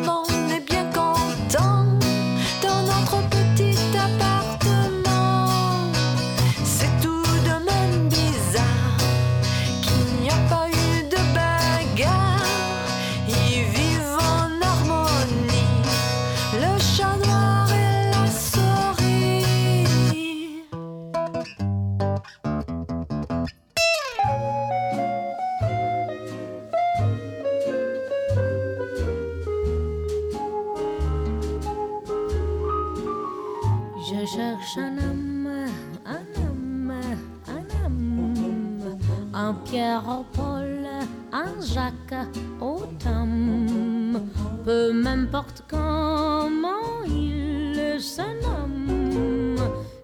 [40.06, 40.86] au Paul,
[41.32, 42.28] un Jacques
[42.62, 44.22] au Tom,
[44.64, 49.58] peu m'importe comment il se nomme,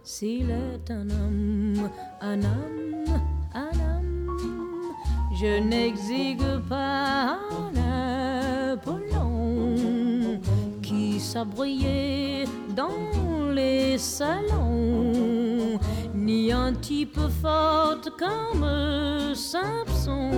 [0.03, 1.89] s'il est un homme,
[2.21, 3.21] un homme,
[3.53, 4.37] un homme,
[5.39, 10.39] je n'exigue pas un Apollon
[10.81, 15.79] qui s'abrillait dans les salons,
[16.23, 20.31] ni un type fort comme Samson.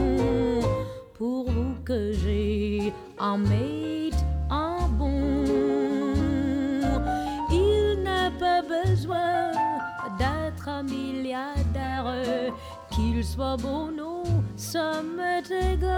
[1.14, 5.44] Pour vous que j'ai un mate, un bon,
[7.52, 9.52] il n'a pas besoin
[10.18, 12.52] d'être un milliardaire,
[12.92, 14.24] qu'il soit beau, non,
[14.56, 15.92] ça m'est égal.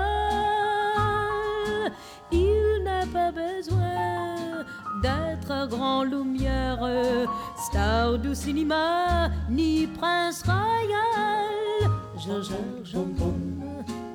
[2.31, 4.36] Il n'a pas besoin
[5.01, 6.79] d'être grand lumière,
[7.57, 11.91] star du cinéma, ni prince royal.
[12.17, 13.63] Je un homme,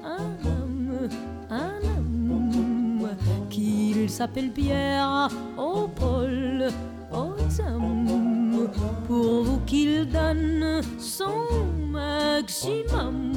[0.04, 1.08] un homme,
[1.50, 3.08] un homme,
[3.48, 6.68] qu'il s'appelle Pierre, au Paul,
[7.12, 8.68] au Tom,
[9.06, 11.46] pour vous qu'il donne son
[11.90, 13.32] maximum.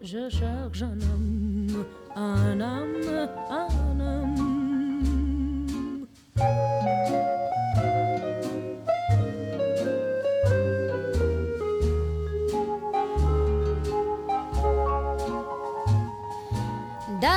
[0.00, 1.84] Je cherche un homme,
[2.16, 4.23] un homme, un homme.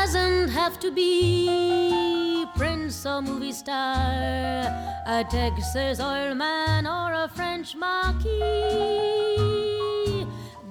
[0.07, 4.07] Doesn't have to be prince or movie star,
[5.05, 8.31] a Texas oil man or a French marquis.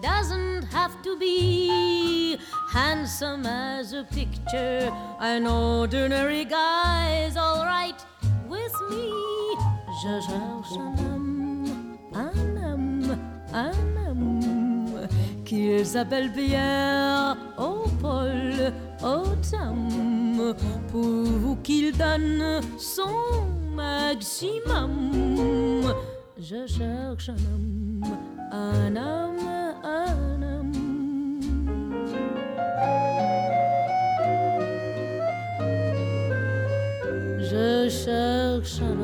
[0.01, 2.39] Doesn't have to be
[2.73, 8.03] handsome as a picture, an ordinary guy's alright
[8.49, 9.13] with me.
[10.03, 13.19] Je cherche un homme, un homme,
[13.53, 15.09] un homme,
[15.45, 18.73] qu'il s'appelle Pierre, au Paul,
[19.03, 20.55] au Tom,
[20.91, 25.13] pour vous qu'il donne son maximum.
[26.39, 28.05] Je cherche un homme,
[28.53, 29.49] un homme,
[29.85, 31.41] un homme.
[37.39, 38.96] Je cherche un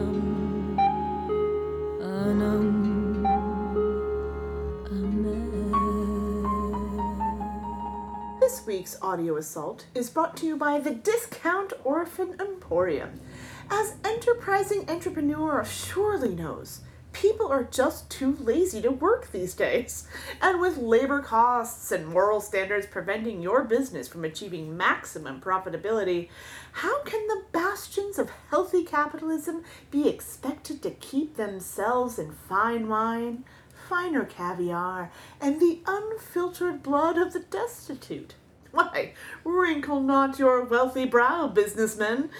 [8.66, 13.20] Week's audio assault is brought to you by the Discount Orphan Emporium.
[13.68, 16.80] As enterprising entrepreneur surely knows,
[17.12, 20.06] people are just too lazy to work these days.
[20.40, 26.28] And with labor costs and moral standards preventing your business from achieving maximum profitability,
[26.72, 33.44] how can the bastions of healthy capitalism be expected to keep themselves in fine wine,
[33.88, 35.10] finer caviar,
[35.40, 38.34] and the unfiltered blood of the destitute?
[38.72, 39.12] Why,
[39.44, 42.30] wrinkle not your wealthy brow, businessmen.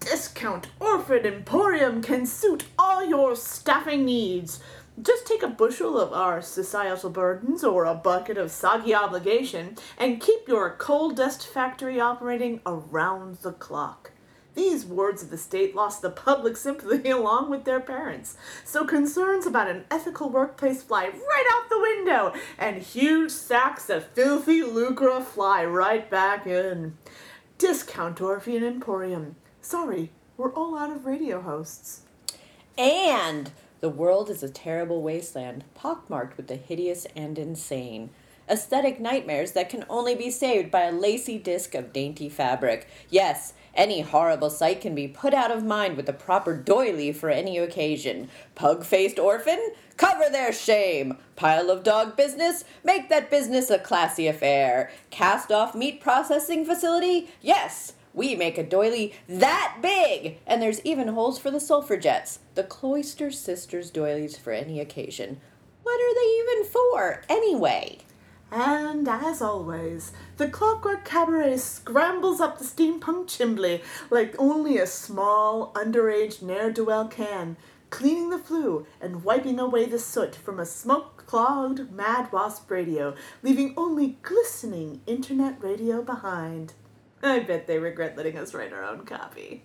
[0.00, 4.60] Discount Orphan Emporium can suit all your staffing needs.
[5.00, 10.20] Just take a bushel of our societal burdens or a bucket of soggy obligation and
[10.20, 14.11] keep your coal dust factory operating around the clock.
[14.54, 19.46] These wards of the state lost the public sympathy along with their parents, so concerns
[19.46, 25.20] about an ethical workplace fly right out the window, and huge sacks of filthy lucre
[25.20, 26.96] fly right back in.
[27.58, 29.36] Discount Orphan Emporium.
[29.60, 32.02] Sorry, we're all out of radio hosts.
[32.76, 38.10] And the world is a terrible wasteland, pockmarked with the hideous and insane.
[38.48, 42.88] Aesthetic nightmares that can only be saved by a lacy disc of dainty fabric.
[43.08, 47.30] Yes, any horrible sight can be put out of mind with the proper doily for
[47.30, 48.28] any occasion.
[48.54, 49.72] Pug faced orphan?
[49.96, 51.16] Cover their shame.
[51.36, 52.64] Pile of dog business?
[52.84, 54.90] Make that business a classy affair.
[55.10, 57.30] Cast off meat processing facility?
[57.40, 57.94] Yes!
[58.14, 60.38] We make a doily that big!
[60.46, 62.40] And there's even holes for the sulfur jets.
[62.54, 65.40] The Cloister Sisters doilies for any occasion.
[65.82, 67.98] What are they even for, anyway?
[68.54, 73.80] And as always, the Clockwork Cabaret scrambles up the steampunk chimbley
[74.10, 77.56] like only a small, underage ne'er do well can,
[77.88, 83.14] cleaning the flue and wiping away the soot from a smoke clogged Mad Wasp radio,
[83.42, 86.74] leaving only glistening internet radio behind.
[87.22, 89.64] I bet they regret letting us write our own copy.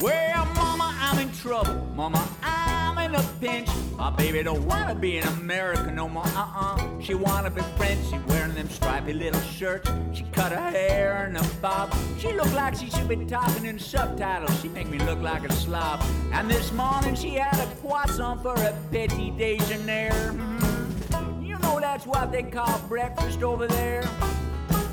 [0.00, 0.75] Well,
[1.20, 1.74] In trouble.
[1.94, 3.68] Mama, I'm in a pinch.
[3.96, 6.26] My baby don't wanna be an American no more.
[6.26, 7.00] Uh-uh.
[7.00, 8.06] She wanna be French.
[8.10, 9.90] She wearing them stripy little shirts.
[10.12, 11.94] She cut her hair in a bob.
[12.18, 14.60] She look like she should be talking in subtitles.
[14.60, 16.02] She make me look like a slob.
[16.32, 20.12] And this morning she had a croissant for a petit déjeuner.
[20.32, 21.46] Mhm.
[21.46, 24.04] You know that's what they call breakfast over there.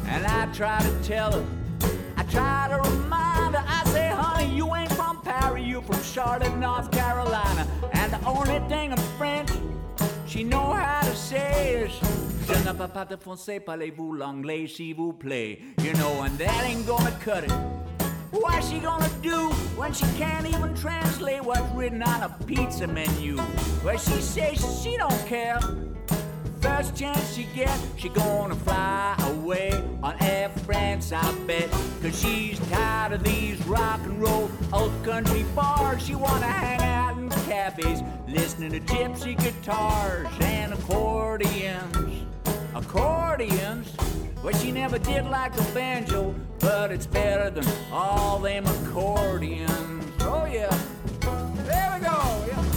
[0.07, 1.45] And I try to tell her,
[2.15, 3.82] I try to remind her, I
[5.73, 7.67] you from Charlotte, North Carolina.
[7.93, 9.49] And the only thing in French
[10.27, 11.91] she know how to say is,
[12.47, 15.59] Je ne peux pas de français, parlez-vous l'anglais, s'il vous plaît.
[15.81, 17.51] You know, and that ain't gonna cut it.
[18.31, 23.37] What's she gonna do when she can't even translate what's written on a pizza menu?
[23.83, 25.59] Well, she says she don't care.
[26.63, 31.69] First chance she get, she gonna fly away on Air France, I bet.
[32.01, 36.01] Cause she's tired of these rock and roll old country bars.
[36.05, 42.25] She wanna hang out in cafes, listening to gypsy guitars and accordions.
[42.73, 43.93] Accordions?
[44.41, 50.05] Well, she never did like the banjo, but it's better than all them accordions.
[50.21, 50.69] Oh, yeah.
[51.65, 52.45] There we go.
[52.47, 52.72] Yeah.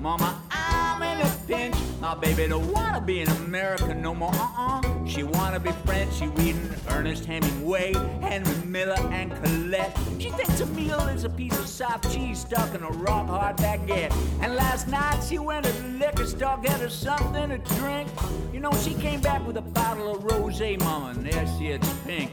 [0.00, 1.76] Mama, I'm in a pinch.
[2.00, 4.32] My baby don't wanna be an American no more.
[4.32, 4.80] Uh-uh.
[5.04, 6.14] She wanna be French.
[6.14, 7.92] She reading Ernest Hemingway,
[8.22, 9.94] Henry Miller, and Colette.
[10.18, 13.58] She thinks a meal is a piece of soft cheese stuck in a rock hard
[13.58, 14.10] baguette.
[14.40, 18.08] And last night she went to the liquor store, get her something to drink.
[18.54, 21.86] You know, she came back with a bottle of rosé, Mama, and there she is,
[22.06, 22.30] pink.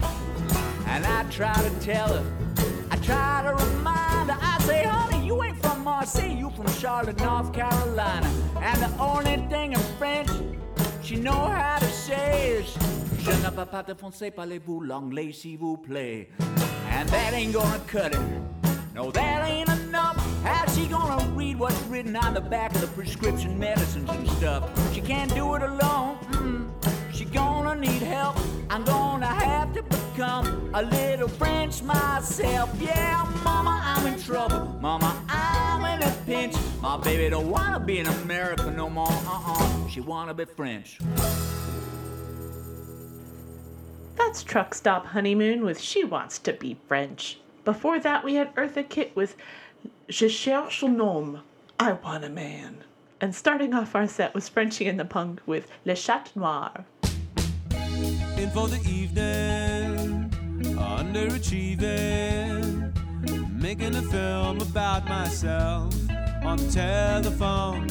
[0.88, 2.24] And I try to tell her,
[2.92, 7.20] I try to remind her, I say, honey, you ain't from Marseille, you from Charlotte,
[7.20, 8.30] North Carolina.
[8.62, 10.30] And the only thing in French
[11.04, 12.78] she know how to say is,
[13.20, 16.30] Je ne peux pas de français, parlez-vous l'anglais, s'il vous plaît.
[16.90, 18.20] And that ain't gonna cut it.
[18.96, 20.18] No, that ain't enough.
[20.44, 24.64] How's she gonna read what's written on the back of the prescription medicines and stuff?
[24.94, 26.18] She can't do it alone.
[26.32, 26.97] Mm.
[27.28, 28.38] She gonna need help.
[28.70, 32.70] I'm gonna have to become a little French myself.
[32.80, 34.66] Yeah, Mama, I'm in trouble.
[34.80, 36.56] Mama, I'm in a pinch.
[36.82, 39.12] My baby don't wanna be an American no more.
[39.12, 39.88] Uh-uh.
[39.90, 41.00] She wanna be French.
[44.16, 47.40] That's Truck Stop Honeymoon with She Wants to Be French.
[47.66, 49.36] Before that, we had Eartha Kitt with
[50.08, 51.42] Je cherche un homme.
[51.80, 52.84] I want a man.
[53.20, 56.86] And starting off our set was Frenchie and the Punk with Le Chat Noir.
[58.40, 60.30] In for the evening,
[60.78, 62.94] underachieving,
[63.60, 65.92] making a film about myself
[66.44, 67.88] on the telephone.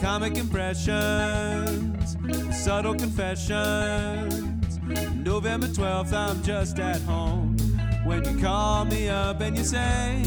[0.00, 2.16] Comic impressions,
[2.50, 4.78] subtle confessions.
[5.14, 7.56] November 12th, I'm just at home.
[8.04, 10.22] When you call me up and you say,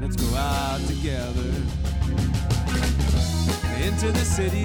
[0.00, 1.52] let's go out together
[3.82, 4.64] into the city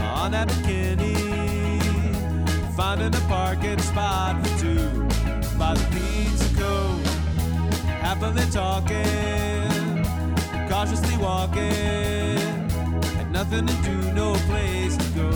[0.00, 1.27] on that bikini.
[2.78, 4.78] Finding a parking spot for two
[5.58, 7.04] by the pizza code.
[7.98, 10.04] Happily talking,
[10.68, 12.38] cautiously walking.
[13.16, 15.32] Had nothing to do, no place to go.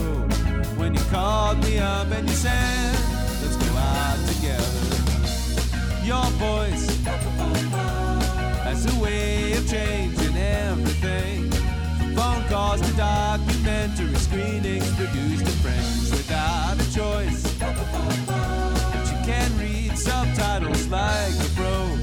[0.77, 2.95] When you called me up and you said,
[3.41, 4.65] let's go out together.
[6.01, 6.87] Your voice
[8.63, 11.51] has a way of changing everything.
[11.51, 16.02] From phone calls to documentary screenings produced to friends.
[18.91, 21.97] But you can read subtitles like a pro.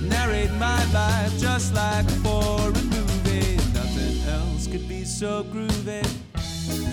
[0.00, 3.56] Narrate my life just like a foreign movie.
[3.74, 6.02] Nothing else could be so groovy.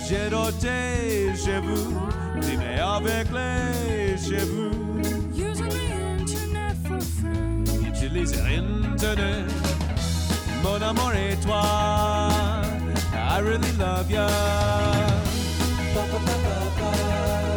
[0.08, 1.96] J'ai doté chez vous,
[2.40, 4.70] vivez avec les chez vous.
[5.34, 7.70] Using the internet for friends.
[7.86, 9.46] Utilisez Internet.
[10.62, 12.30] Mon amour et toi,
[13.14, 14.28] I really love ya.
[15.92, 17.49] Your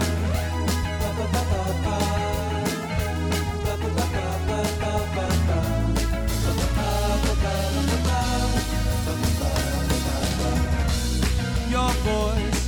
[12.03, 12.67] voice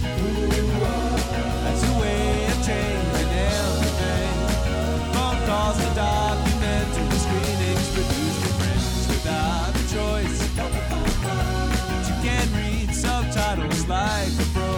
[1.68, 4.32] has a way of changing everything.
[5.12, 10.40] Phone calls to documentary screenings produced for friends without a choice.
[10.56, 14.72] But you can read subtitles like a pro.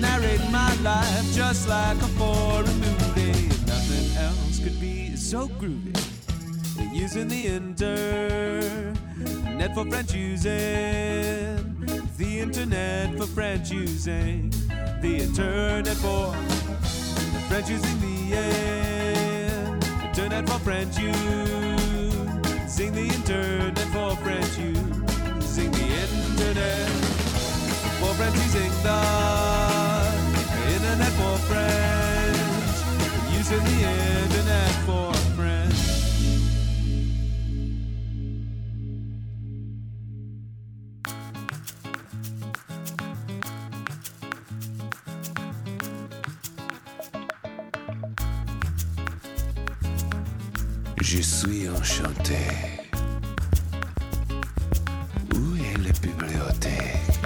[0.00, 3.48] Narrate my life just like a foreign movie.
[3.70, 5.94] Nothing else could be so groovy.
[6.92, 8.96] Using the internet
[9.74, 11.69] for French using.
[12.20, 14.52] The internet for French using.
[15.00, 16.34] The internet for
[17.48, 18.36] French using the
[20.04, 21.80] internet for French using.
[22.92, 25.86] The internet for French using the
[26.28, 26.92] internet
[27.96, 29.06] for French using the
[30.76, 32.76] internet for French
[33.32, 33.80] using the
[34.28, 35.19] internet for
[51.12, 52.38] Je suis enchanté.
[55.34, 57.18] Où est la bibliothèque?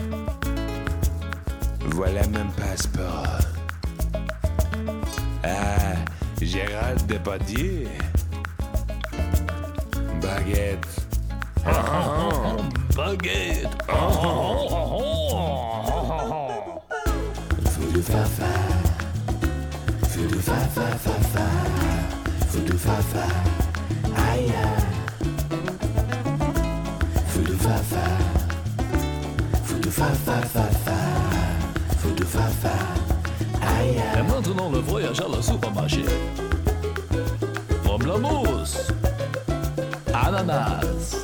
[1.90, 3.40] Voilà mon passeport.
[5.42, 5.96] Ah,
[6.40, 7.86] Gérard Depardieu.
[10.22, 10.88] Baguette.
[11.66, 12.62] Oh, oh, oh.
[12.96, 13.68] Baguette.
[17.76, 18.52] Voodoo fa fa.
[20.14, 20.40] Voodoo
[22.78, 23.63] fa fa
[34.16, 36.04] et maintenant le voyage à la supermarché.
[37.84, 38.88] Pomme la mousse.
[40.12, 41.16] Ananas.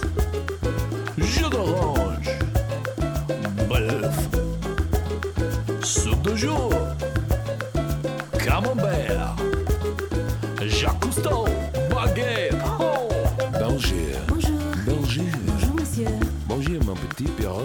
[1.18, 2.38] Jus d'orange.
[3.68, 4.28] Bœuf.
[5.82, 6.89] Soupe de jour.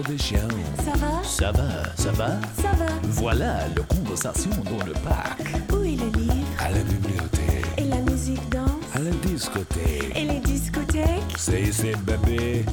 [0.01, 0.47] De chien.
[0.83, 1.23] Ça va?
[1.23, 2.27] Ça va, ça va?
[2.61, 2.85] Ça va.
[3.03, 5.41] Voilà la conversation dans le parc.
[5.71, 6.47] Où est le livre?
[6.59, 7.65] À la bibliothèque.
[7.77, 8.69] Et la musique danse?
[8.93, 10.11] À la discothèque.
[10.15, 11.35] Et les discothèques?
[11.37, 12.65] C'est ici, bébé.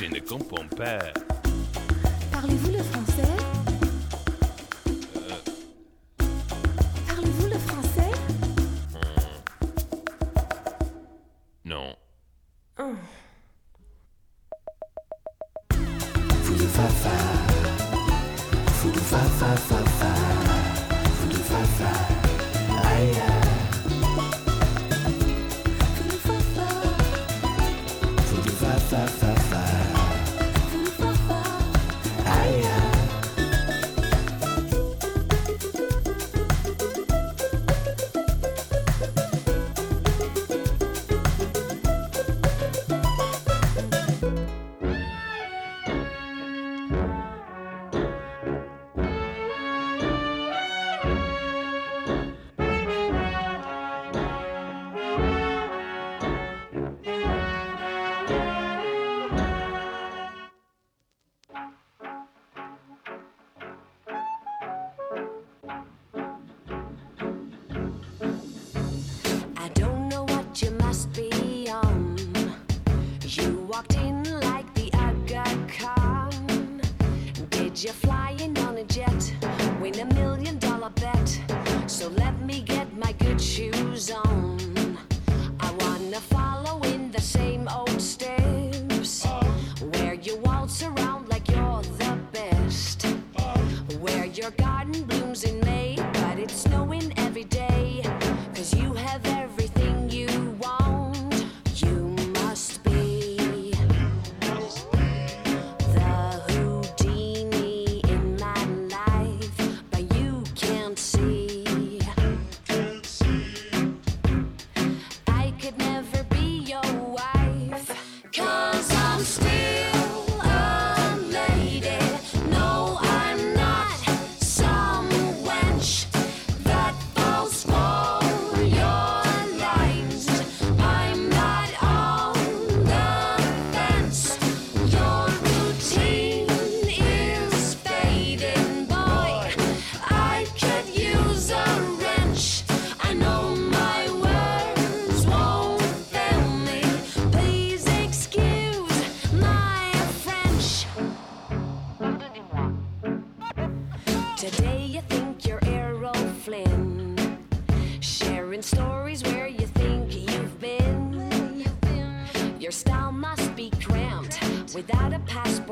[0.00, 0.98] Je ne comprends pas.
[2.30, 3.37] Parlez-vous le français?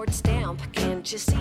[0.04, 0.60] stamp.
[0.72, 1.35] Can't you see?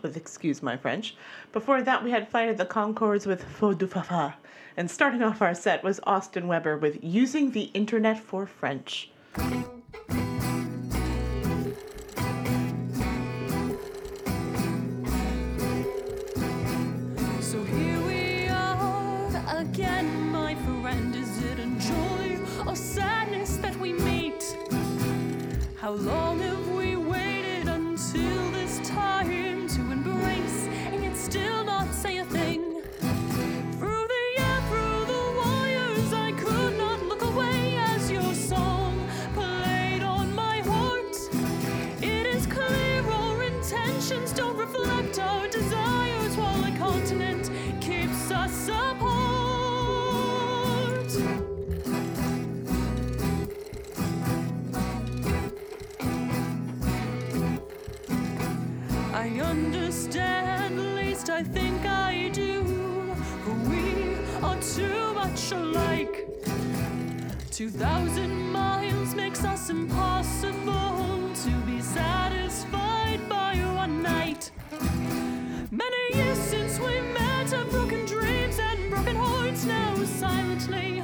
[0.00, 1.16] With Excuse My French.
[1.52, 4.36] Before that, we had Flight of the Conchords with Foux du Fafa.
[4.76, 9.10] And starting off our set was Austin Weber with Using the Internet for French.
[25.82, 26.61] how long have
[67.62, 74.50] 2,000 miles makes us impossible to be satisfied by one night.
[75.70, 81.01] Many years since we met, have broken dreams and broken hearts now silently.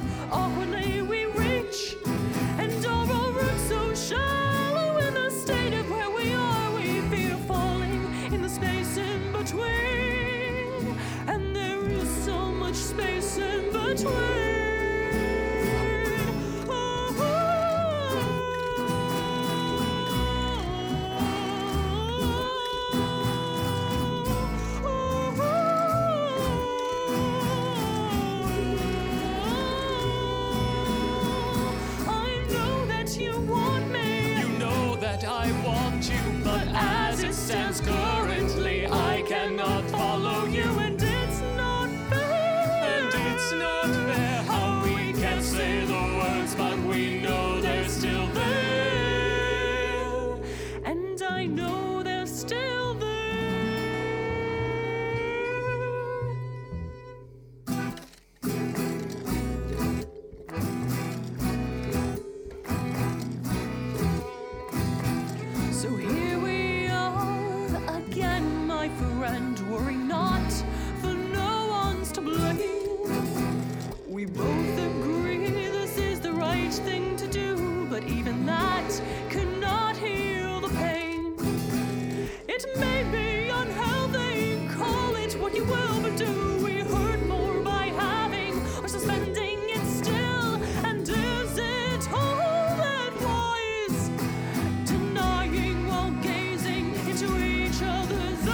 [97.19, 98.47] To each other's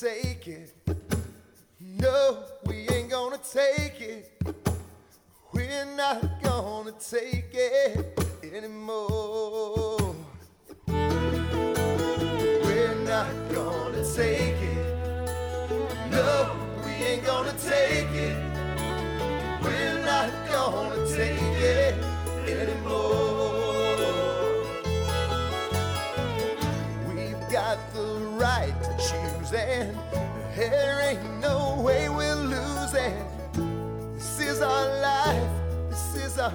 [0.00, 0.72] Take it.
[1.80, 4.30] No, we ain't gonna take it.
[5.52, 8.13] We're not gonna take it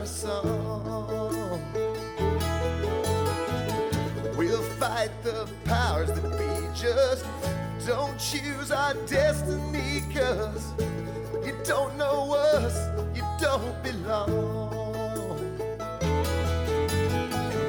[0.06, 1.60] song.
[4.38, 7.26] We'll fight the powers that be, just
[7.88, 10.74] don't choose our destiny, cause
[11.44, 12.76] you don't know us,
[13.16, 15.40] you don't belong.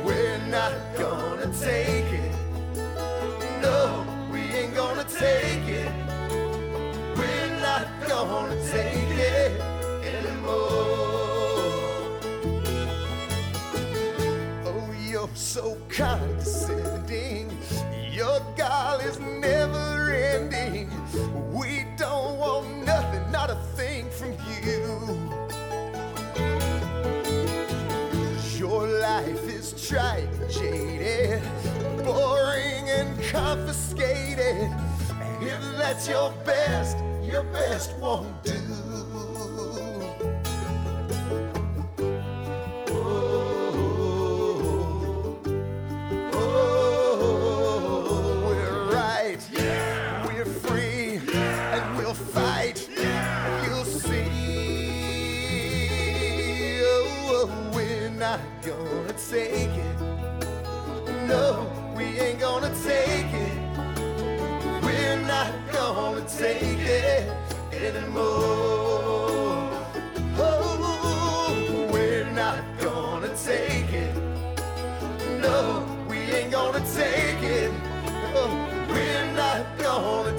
[0.04, 2.34] We're not gonna take it.
[3.62, 5.90] No, we ain't gonna take it.
[7.16, 9.59] We're not gonna take it
[15.60, 17.50] so condescending.
[18.10, 20.88] Your gall is never ending.
[21.52, 24.32] We don't want nothing, not a thing from
[24.62, 24.78] you.
[28.58, 31.42] Your life is trite and jaded,
[32.04, 34.70] boring and confiscated.
[35.20, 38.69] And if that's your best, your best won't do.
[62.82, 63.58] Take it.
[64.82, 67.30] We're not gonna take it
[67.72, 69.70] anymore.
[70.38, 74.14] Oh, we're not gonna take it.
[75.40, 77.72] No, we ain't gonna take it.
[78.34, 78.44] No,
[78.88, 80.29] we're not gonna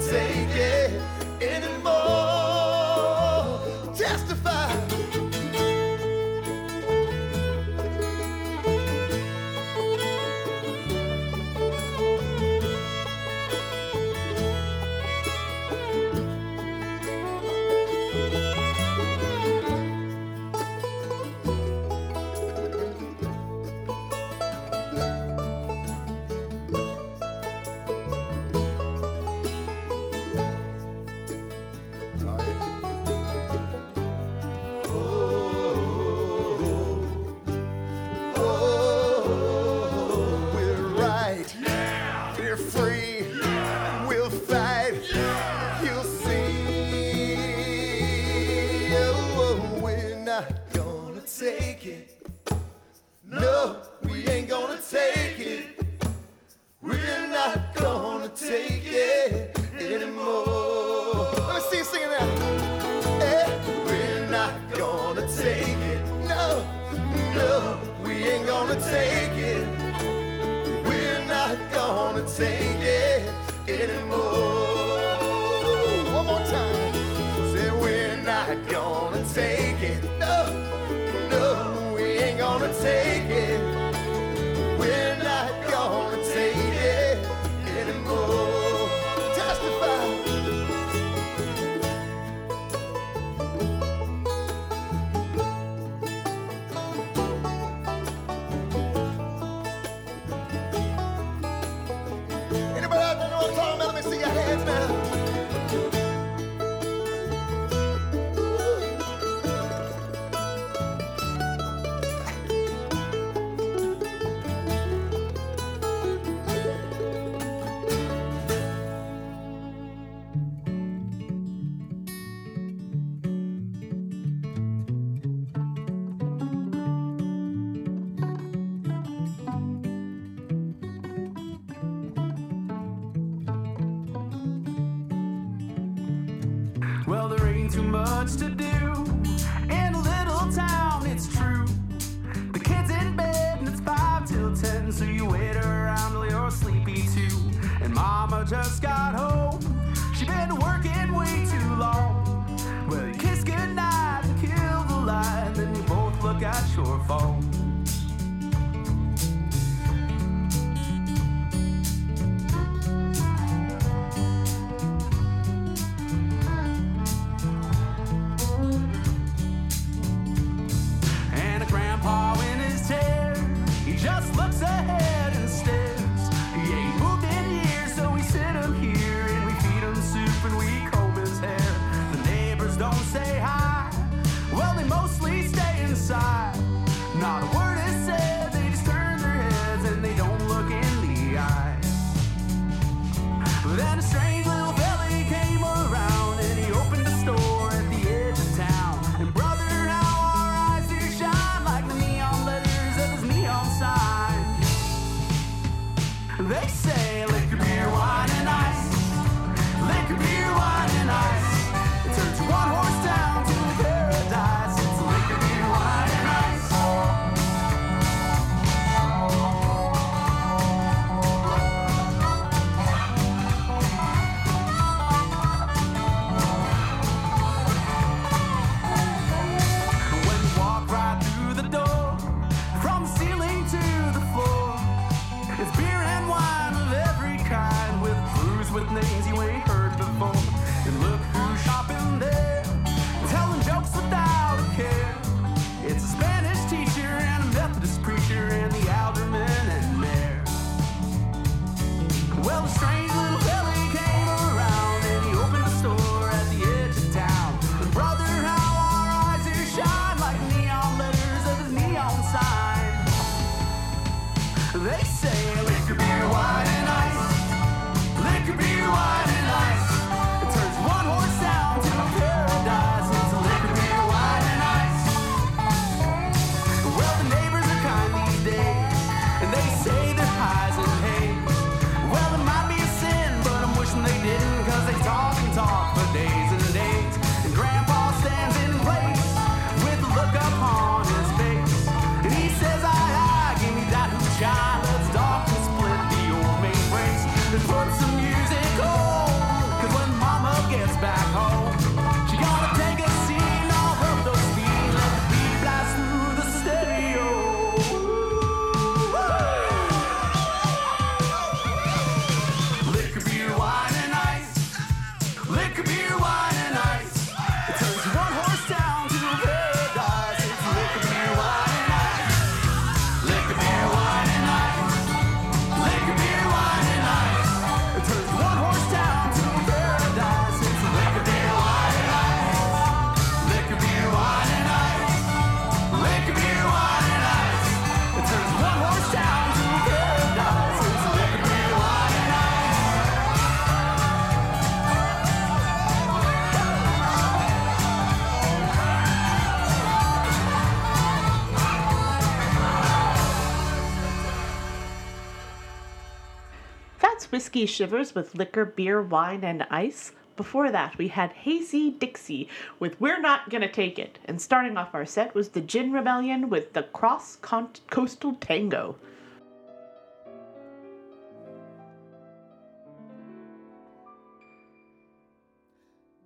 [357.52, 360.12] Whiskey Shivers with liquor, beer, wine, and ice.
[360.38, 362.48] Before that, we had Hazy Dixie
[362.78, 364.18] with We're Not Gonna Take It.
[364.24, 368.96] And starting off our set was the Gin Rebellion with the Cross Coastal Tango.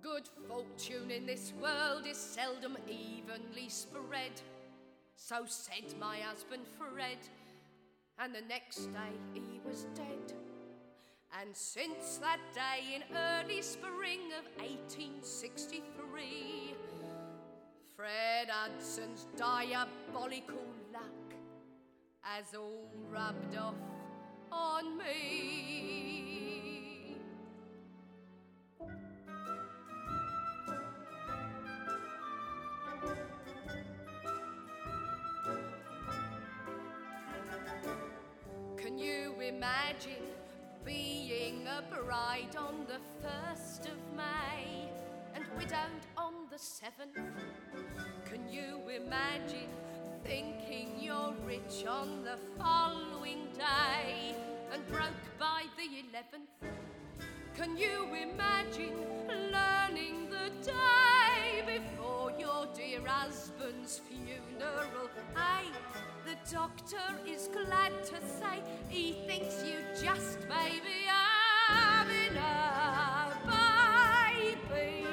[0.01, 4.31] Good fortune in this world is seldom evenly spread.
[5.17, 7.17] So said my husband Fred,
[8.17, 10.33] and the next day he was dead.
[11.33, 16.75] And since that day in early spring of 1863,
[17.95, 21.33] Fred Hudson's diabolical luck
[22.21, 23.75] has all rubbed off
[24.51, 27.17] on me.
[38.77, 40.36] Can you imagine
[40.87, 44.89] being a bride on the 1st of May
[45.35, 47.13] and widowed on the 7th?
[48.23, 49.67] Can you imagine
[50.23, 54.33] thinking you're rich on the following day
[54.71, 56.76] and broke by the 11th?
[57.57, 58.93] Can you imagine
[59.27, 65.09] learning the day before your dear husband's funeral?
[65.35, 65.65] Hey,
[66.23, 71.07] the doctor is glad to say he thinks you just may be
[71.67, 73.33] having a
[74.69, 75.07] baby.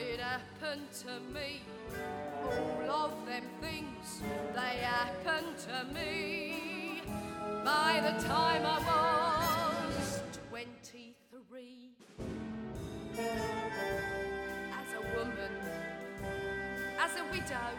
[0.00, 1.60] It happened to me.
[2.88, 4.20] All of them things,
[4.52, 7.02] they happened to me.
[7.64, 9.39] By the time I was
[13.20, 15.52] As a woman,
[16.98, 17.70] as a widow,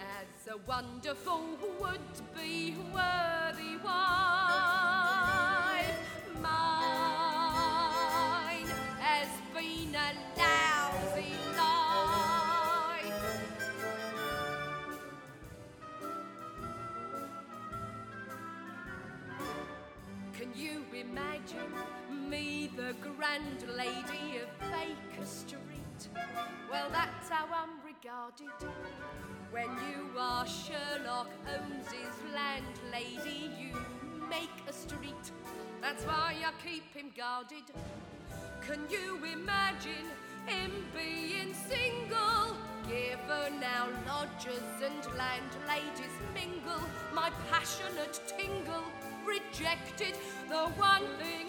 [0.00, 1.42] as a wonderful
[1.78, 2.00] would
[2.34, 4.64] be worthy wife,
[6.40, 7.10] mine
[8.98, 9.96] has been a
[10.38, 13.20] lousy life.
[20.38, 21.74] Can you imagine
[22.28, 26.08] me, the grand lady of Baker Street?
[26.70, 28.68] Well, that's how I'm regarded.
[29.50, 33.76] When you are Sherlock Holmes's landlady, you
[34.28, 35.30] make a street.
[35.80, 37.64] That's why I keep him guarded.
[38.62, 40.08] Can you imagine
[40.46, 42.56] him being single?
[42.88, 46.82] Given now lodgers and landladies mingle,
[47.14, 48.84] my passionate tingle
[49.26, 50.14] rejected.
[50.48, 51.48] The one thing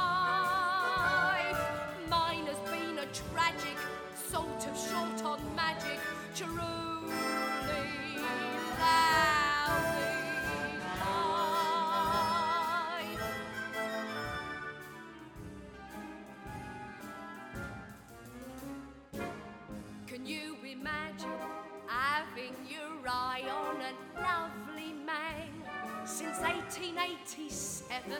[26.81, 28.17] 1987.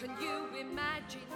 [0.00, 1.28] Can you imagine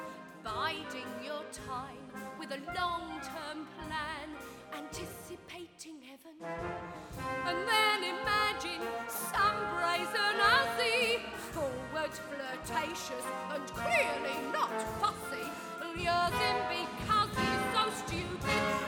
[0.43, 2.09] biding your time
[2.41, 4.29] with a long term plan,
[4.73, 6.37] anticipating heaven?
[7.45, 10.41] And then imagine some brazen
[11.53, 15.45] forward flirtatious and clearly not fussy,
[16.01, 18.88] years in because he's so stupid.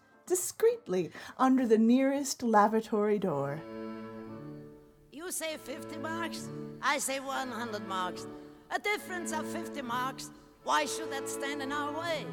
[0.31, 3.59] discreetly under the nearest lavatory door.
[5.11, 6.47] You say 50 marks,
[6.81, 8.27] I say 100 marks.
[8.77, 10.31] A difference of 50 marks.
[10.63, 12.25] Why should that stand in our way?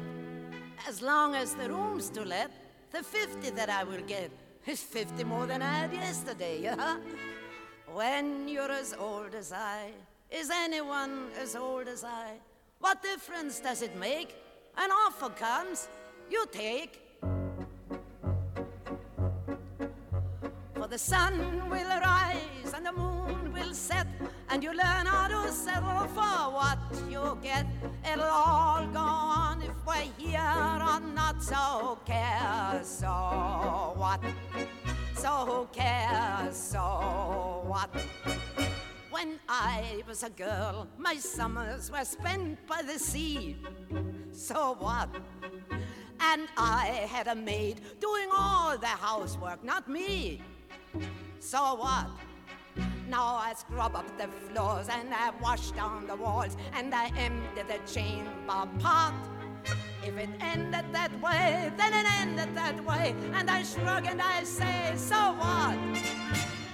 [0.87, 2.51] As long as the room's to let,
[2.91, 4.31] the 50 that I will get
[4.65, 6.99] is 50 more than I had yesterday, yeah?
[7.91, 9.91] When you're as old as I,
[10.31, 12.39] is anyone as old as I?
[12.79, 14.37] What difference does it make?
[14.77, 15.89] An offer comes,
[16.29, 17.08] you take.
[20.89, 24.07] The sun will rise and the moon will set,
[24.49, 27.67] and you learn how to settle for what you get.
[28.11, 32.87] It'll all go on if we're here or not, so who cares?
[32.87, 34.19] So what?
[35.15, 36.57] So who cares?
[36.57, 37.89] So what?
[39.11, 43.57] When I was a girl, my summers were spent by the sea.
[44.31, 45.09] So what?
[46.19, 50.41] And I had a maid doing all the housework, not me.
[51.39, 52.07] So what?
[53.07, 57.63] Now I scrub up the floors and I wash down the walls and I empty
[57.67, 59.13] the chamber pot.
[60.05, 63.15] If it ended that way, then it ended that way.
[63.33, 65.77] And I shrug and I say, so what?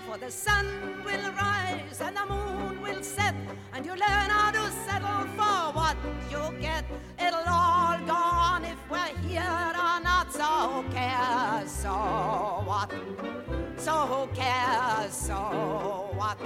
[0.05, 0.67] For the sun
[1.03, 3.35] will rise and the moon will set,
[3.73, 5.97] and you learn how to settle for what
[6.29, 6.85] you get.
[7.19, 11.71] It'll all go on if we're here or not, so who cares?
[11.71, 12.93] So what?
[13.77, 15.13] So who cares?
[15.13, 15.35] So
[16.15, 16.37] what?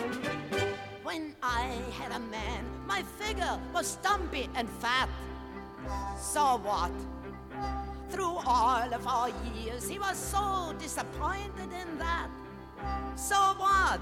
[1.04, 5.10] When I had a man, my figure was stumpy and fat.
[6.20, 6.92] So what?
[8.10, 12.30] Through all of our years, he was so disappointed in that.
[13.16, 14.00] So what?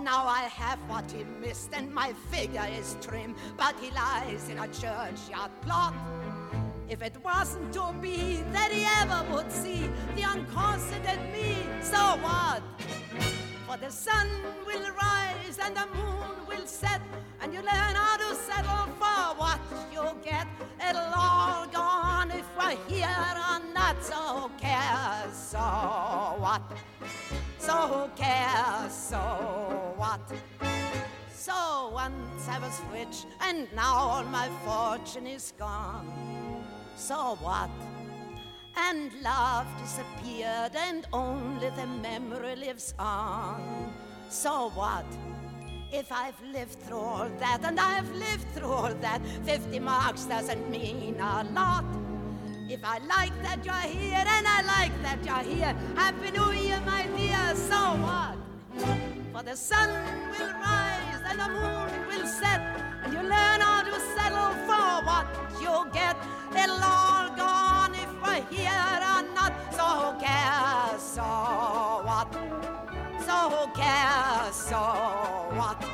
[0.00, 4.58] Now I have what he missed, and my figure is trim, but he lies in
[4.58, 5.94] a churchyard plot.
[6.88, 12.62] If it wasn't to be that he ever would see the unconsidered me, so what?
[13.66, 14.26] For the sun
[14.66, 17.02] will rise and the moon will set,
[17.42, 19.60] and you learn how to settle for what
[19.92, 20.46] you get.
[20.88, 23.06] It'll all go on if we're here
[23.50, 25.36] or not, so who cares?
[25.36, 26.62] So what?
[27.58, 28.94] So who cares?
[28.94, 30.20] So what?
[31.34, 36.06] So once I was rich, and now all my fortune is gone.
[36.98, 37.70] So what?
[38.76, 43.92] And love disappeared, and only the memory lives on.
[44.28, 45.06] So what?
[45.92, 50.68] If I've lived through all that, and I've lived through all that, 50 marks doesn't
[50.70, 51.84] mean a lot.
[52.68, 56.82] If I like that you're here, and I like that you're here, Happy New Year,
[56.84, 58.36] my dear, so what?
[59.32, 59.88] For the sun
[60.32, 62.60] will rise and the moon will set,
[63.04, 65.26] and you learn how to settle for what
[65.62, 66.16] you get.
[66.56, 71.22] It'll all go on if we're here or not, so who cares, so
[72.08, 72.32] what?
[73.26, 74.80] So who cares, so
[75.56, 75.84] what?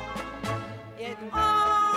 [0.97, 1.94] It all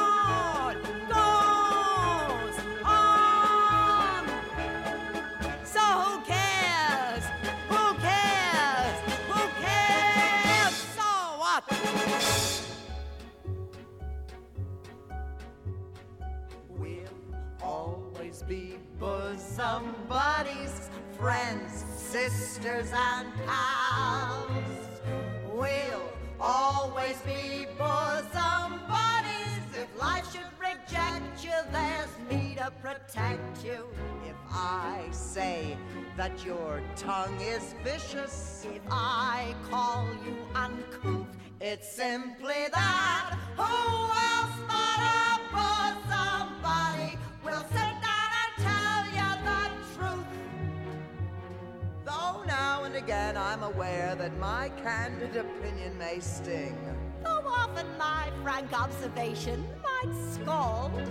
[18.98, 24.50] bosom buddies, friends, sisters, and pals.
[25.52, 29.64] We'll always be bosom buddies.
[29.74, 33.86] If life should reject you, there's me to protect you.
[34.26, 35.76] If I say
[36.16, 41.26] that your tongue is vicious, if I call you uncouth,
[41.60, 43.36] it's simply that.
[43.56, 47.77] Who else but a bosom buddy will sit
[52.88, 56.78] and again I'm aware that my candid opinion may sting.
[57.22, 61.02] Though often my frank observation might scald.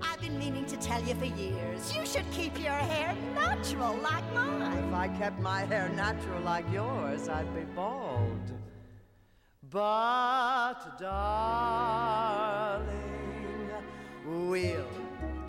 [0.00, 4.22] I've been meaning to tell you for years, you should keep your hair natural like
[4.34, 4.84] mine.
[4.86, 8.52] If I kept my hair natural like yours, I'd be bald.
[9.68, 12.12] But, darling,
[14.24, 14.86] we'll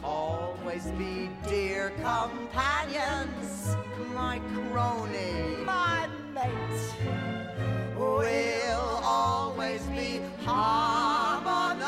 [0.04, 3.76] always be dear companions,
[4.14, 6.94] my crony, my mate.
[7.96, 11.84] We'll always be harmonizing.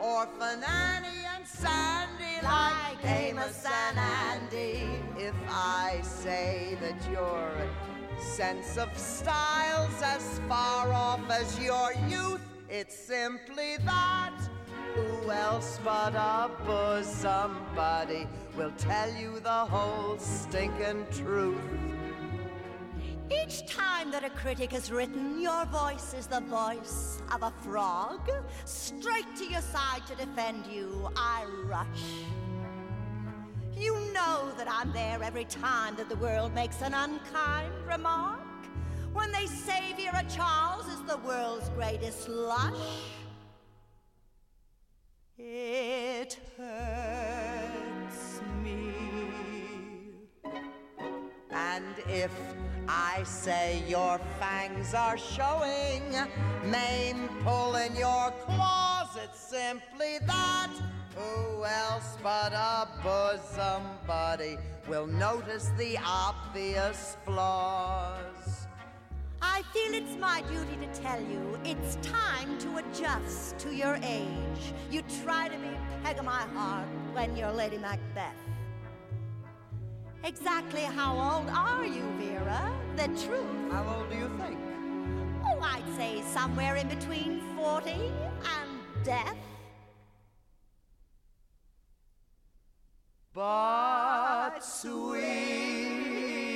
[0.00, 4.88] Orphan Annie and Sandy, like Amos and Andy.
[5.16, 7.52] If I say that your
[8.18, 14.32] sense of style's as far off as your youth, it's simply that.
[14.94, 21.58] Who else but a bosom buddy will tell you the whole stinking truth?
[23.30, 28.30] Each time that a critic has written, your voice is the voice of a frog.
[28.66, 32.04] Straight to your side to defend you, I rush.
[33.74, 38.40] You know that I'm there every time that the world makes an unkind remark.
[39.14, 42.74] When they say Vera Charles is the world's greatest lush.
[45.44, 48.94] It hurts me.
[51.50, 52.30] And if
[52.88, 56.04] I say your fangs are showing,
[56.64, 60.70] maim pulling your claws, it's simply that.
[61.16, 68.41] Who else but a bosom buddy will notice the obvious flaws?
[69.44, 74.72] I feel it's my duty to tell you it's time to adjust to your age.
[74.88, 75.70] You try to be
[76.04, 78.36] peg of my heart when you're Lady Macbeth.
[80.22, 82.72] Exactly how old are you, Vera?
[82.94, 83.72] The truth.
[83.72, 84.60] How old do you think?
[85.44, 89.36] Oh, I'd say somewhere in between 40 and death.
[93.34, 96.51] But, sweetie,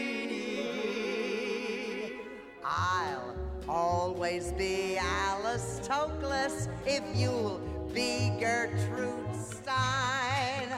[2.68, 3.36] I'll
[3.68, 7.60] always be Alice Toklas if you'll
[7.94, 10.68] be Gertrude Stein.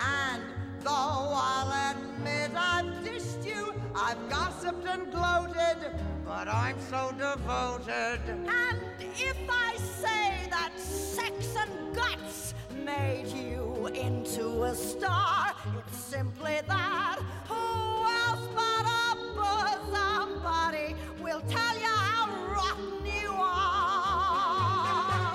[0.00, 0.42] And
[0.80, 0.90] though
[1.34, 5.90] I'll admit I've dished you, I've gossiped and gloated,
[6.24, 8.20] but I'm so devoted.
[8.28, 8.78] And
[9.16, 12.54] if I say that sex and guts
[12.84, 17.18] made you into a star, it's simply that.
[17.48, 20.94] Who else but a bosom buddy
[21.24, 25.32] will tell you how rotten you are?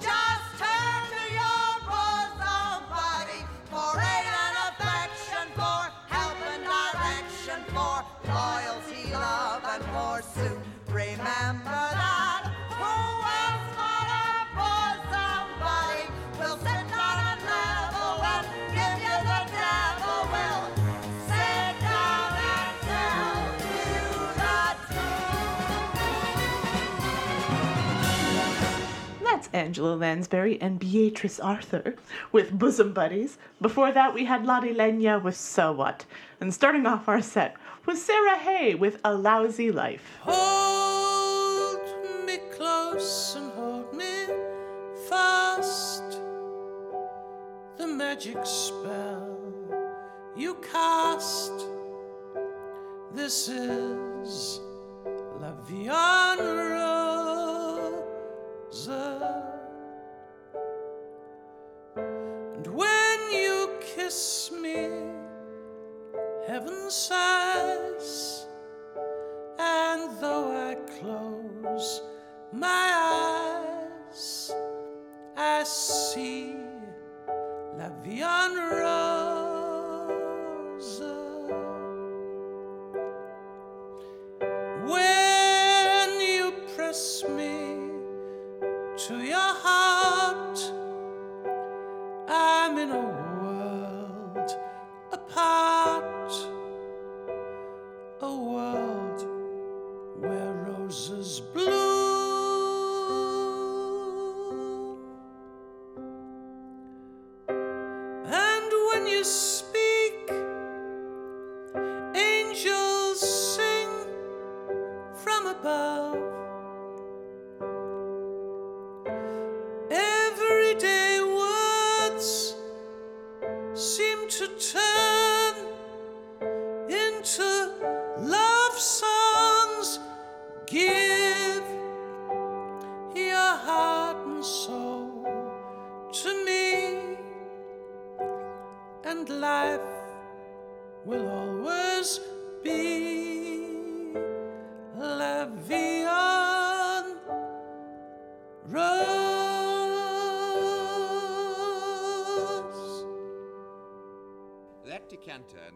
[0.00, 8.02] Just turn to your bosom buddy for aid and affection, for help and direction, for
[8.26, 10.58] loyalty, love, and pursuit.
[10.88, 12.47] Remember that.
[29.48, 31.96] That's Angela Lansbury and Beatrice Arthur
[32.32, 33.38] with Bosom Buddies.
[33.62, 36.04] Before that, we had Lottie Lenya with So What.
[36.40, 37.56] And starting off our set
[37.86, 40.18] was Sarah Hay with A Lousy Life.
[40.26, 41.80] Oh,
[42.52, 44.26] close and hold me
[45.08, 46.20] fast.
[47.78, 49.38] The magic spell
[50.36, 51.52] you cast.
[53.14, 54.60] This is
[55.40, 55.88] La Vie
[64.08, 64.88] kiss me,
[66.46, 68.37] heaven sighs.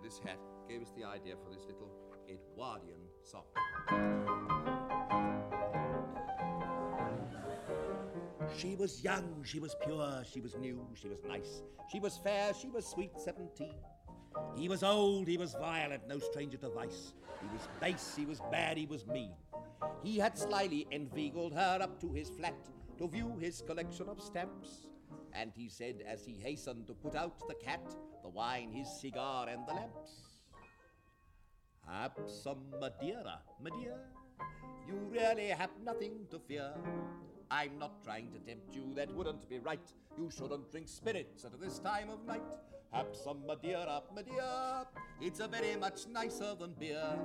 [0.03, 0.39] This hat
[0.69, 1.91] gave us the idea for this little
[2.29, 3.45] Edwardian song.
[8.57, 12.53] She was young, she was pure, she was new, she was nice, she was fair,
[12.53, 13.75] she was sweet, seventeen.
[14.57, 17.15] He was old, he was violent, no stranger to vice.
[17.41, 19.33] He was base, he was bad, he was mean.
[20.03, 22.57] He had slyly inveigled her up to his flat
[22.99, 24.89] to view his collection of stamps.
[25.35, 27.95] And he said, as he hastened to put out the cat,
[28.35, 30.11] wine, his cigar, and the lamps,
[31.89, 33.99] Have some Madeira, ah, Madeira.
[34.87, 36.73] You really have nothing to fear.
[37.51, 39.93] I'm not trying to tempt you, that wouldn't be right.
[40.17, 42.51] You shouldn't drink spirits at this time of night.
[42.93, 44.87] Have some Madeira, ah, Madeira.
[45.21, 47.19] It's a very much nicer than beer.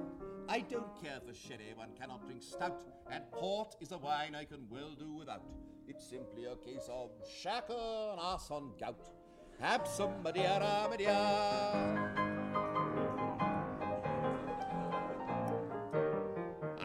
[0.49, 4.45] I don't care for sherry, one cannot drink stout, and port is a wine I
[4.45, 5.43] can well do without.
[5.87, 7.11] It's simply a case of
[7.41, 9.16] chacun à son goût.
[9.59, 12.13] Have some Madeira, Madeira.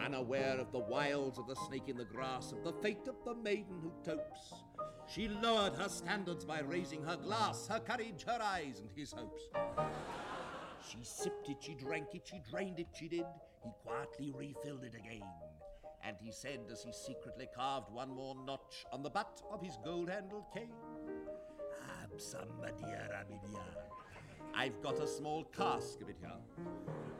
[0.03, 3.35] Unaware of the wiles of the snake in the grass, of the fate of the
[3.35, 4.53] maiden who topes,
[5.07, 9.43] she lowered her standards by raising her glass, her courage, her eyes, and his hopes.
[10.89, 13.25] She sipped it, she drank it, she drained it, she did.
[13.63, 15.23] He quietly refilled it again.
[16.03, 19.77] And he said as he secretly carved one more notch on the butt of his
[19.85, 20.73] gold handled cane,
[22.61, 23.83] Madeira, Madeira.
[24.55, 26.31] I've got a small cask of it here.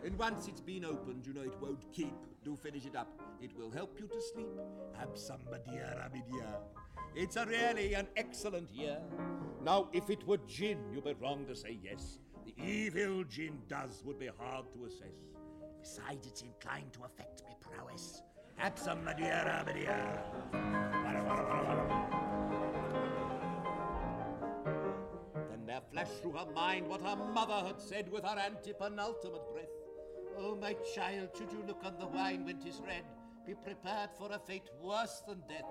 [0.06, 2.14] And once it's been opened, you know it won't keep.
[2.44, 3.22] Do finish it up.
[3.42, 4.52] It will help you to sleep.
[5.50, 6.60] Madeira, Madeira.
[7.16, 9.00] It's a really an excellent year.
[9.64, 12.20] Now, if it were gin, you'd be wrong to say yes.
[12.46, 15.32] The evil gin does would be hard to assess.
[15.82, 18.22] Besides, it's inclined to affect me prowess.
[18.58, 19.04] Have some
[25.66, 29.72] There flashed through her mind what her mother had said with her antepenultimate breath.
[30.38, 33.06] Oh, my child, should you look on the wine when 'tis red,
[33.46, 35.70] be prepared for a fate worse than death.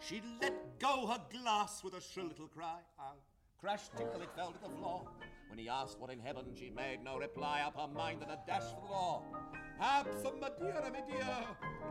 [0.00, 2.80] She let go her glass with a shrill little cry.
[2.98, 3.14] Ah,
[3.58, 5.04] crash, tinkle, it fell to the floor.
[5.48, 7.62] When he asked what in heaven, she made no reply.
[7.62, 9.22] Up her mind and a dash for the door.
[9.78, 11.46] Have some Madeira, me dear,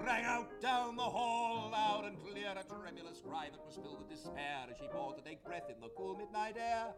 [0.06, 4.10] rang out down the hall, loud and clear, a tremulous cry that was filled with
[4.10, 6.94] despair as she paused to take breath in the cool midnight air.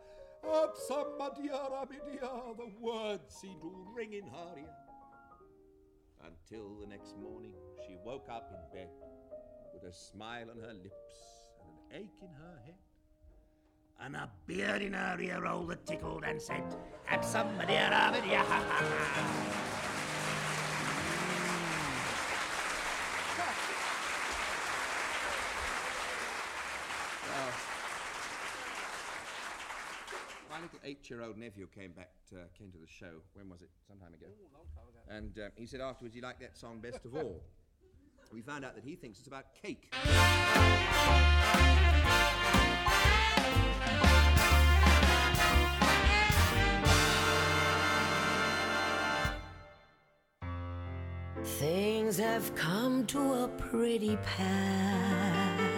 [0.45, 4.69] Dear, the words seemed to ring in her ear.
[6.23, 7.53] Until the next morning,
[7.85, 8.89] she woke up in bed
[9.73, 11.15] with a smile on her lips
[11.59, 12.75] and an ache in her head.
[13.99, 16.63] And a beard in her ear roll that tickled and said,
[17.05, 18.45] Have some Madeira, Madeira.
[30.55, 33.21] My little eight-year-old nephew came back, uh, came to the show.
[33.33, 33.69] When was it?
[33.87, 34.27] Some time ago.
[35.09, 37.43] And uh, he said afterwards he liked that song best of all.
[38.31, 39.93] We found out that he thinks it's about cake.
[51.59, 55.74] Things have come to a pretty pass.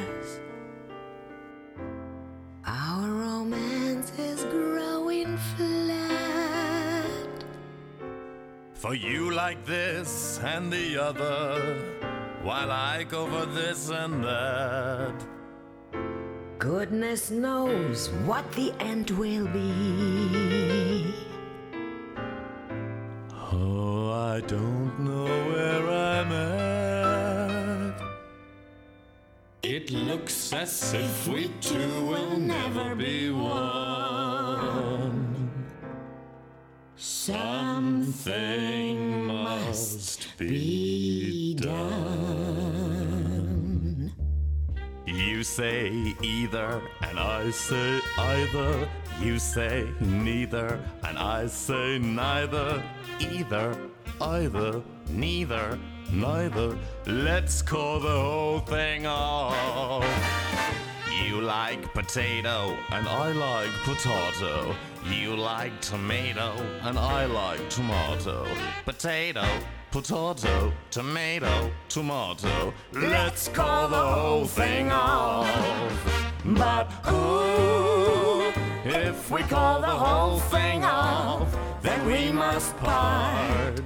[8.88, 11.76] For you like this and the other,
[12.42, 15.14] while I go for this and that.
[16.58, 21.14] Goodness knows what the end will be.
[23.52, 28.02] Oh, I don't know where I'm at.
[29.64, 34.07] It looks as if we two will never be one.
[37.00, 38.26] Something
[39.28, 41.78] must be done.
[45.06, 48.90] You say either, and I say either.
[49.22, 52.82] You say neither, and I say neither.
[53.20, 53.78] Either,
[54.20, 55.78] either, neither,
[56.12, 56.76] neither.
[57.06, 60.04] Let's call the whole thing off.
[61.24, 64.76] You like potato, and I like potato.
[65.06, 68.46] You like tomato, and I like tomato.
[68.86, 69.46] Potato,
[69.92, 72.74] potato, tomato, tomato.
[72.94, 75.48] Let's call the whole thing off.
[76.44, 78.52] But ooh,
[78.86, 81.48] if we call the whole thing off,
[81.82, 83.82] then we must part.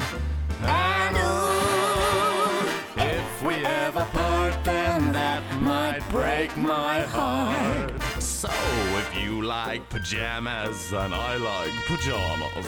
[0.64, 8.11] And ooh, if we ever part, then that might break my heart.
[8.42, 8.50] So
[8.98, 12.66] if you like pajamas and I like pajamas,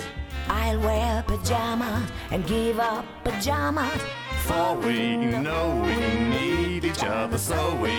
[0.48, 4.00] I'll wear pajamas and give up pajamas.
[4.44, 5.96] for we know we
[6.30, 7.90] need each other, so we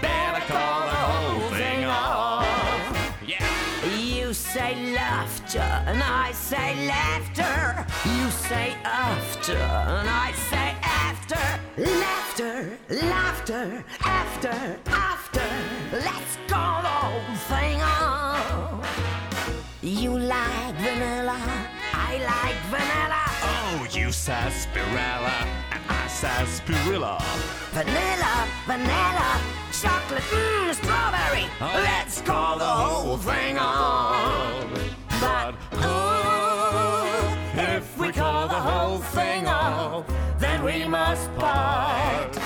[0.00, 3.20] better call the whole thing off.
[3.26, 3.44] Yeah.
[3.94, 7.84] You say laughter and I say laughter.
[8.08, 10.97] You say after and I say after.
[11.30, 15.42] Laughter, laughter, laughter, after, after.
[15.92, 18.86] Let's call the whole thing off.
[19.82, 21.38] You like vanilla,
[21.92, 23.24] I like vanilla.
[23.42, 27.18] Oh, you sarsaparilla and I sarsaparilla.
[27.72, 29.40] Vanilla, vanilla,
[29.70, 31.44] chocolate, mmm, strawberry.
[31.60, 31.80] Oh.
[31.84, 34.72] Let's call the whole thing on.
[35.20, 35.97] But ooh,
[40.78, 42.38] we must part.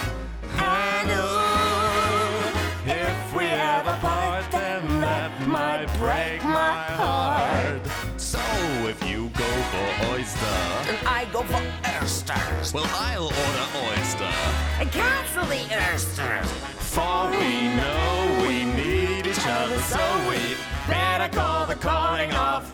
[0.57, 7.83] And ooh, if we ever part, then that might break my heart.
[8.17, 8.39] So
[8.89, 11.63] if you go for oyster, And I go for
[12.03, 12.73] oysters.
[12.73, 14.33] well, I'll order oyster.
[14.81, 16.51] And cancel the oysters.
[16.95, 20.57] For we know we need each other, so we
[20.89, 22.73] better call the calling off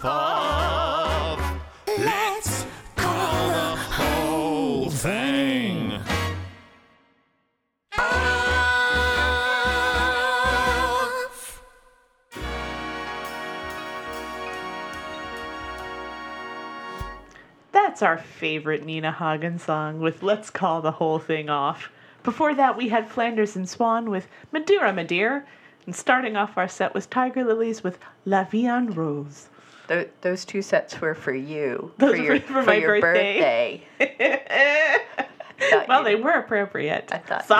[17.98, 21.90] That's our favorite Nina Hagen song with Let's Call the Whole Thing Off.
[22.22, 25.42] Before that, we had Flanders and Swann with Madeira, Madeira.
[25.84, 29.48] And starting off our set was Tiger Lillies with La Vie en Rose.
[29.88, 31.90] Th- those two sets were for you.
[31.98, 33.82] Those for your, were for for my your birthday.
[35.88, 37.08] well, they were appropriate.
[37.10, 37.56] I thought so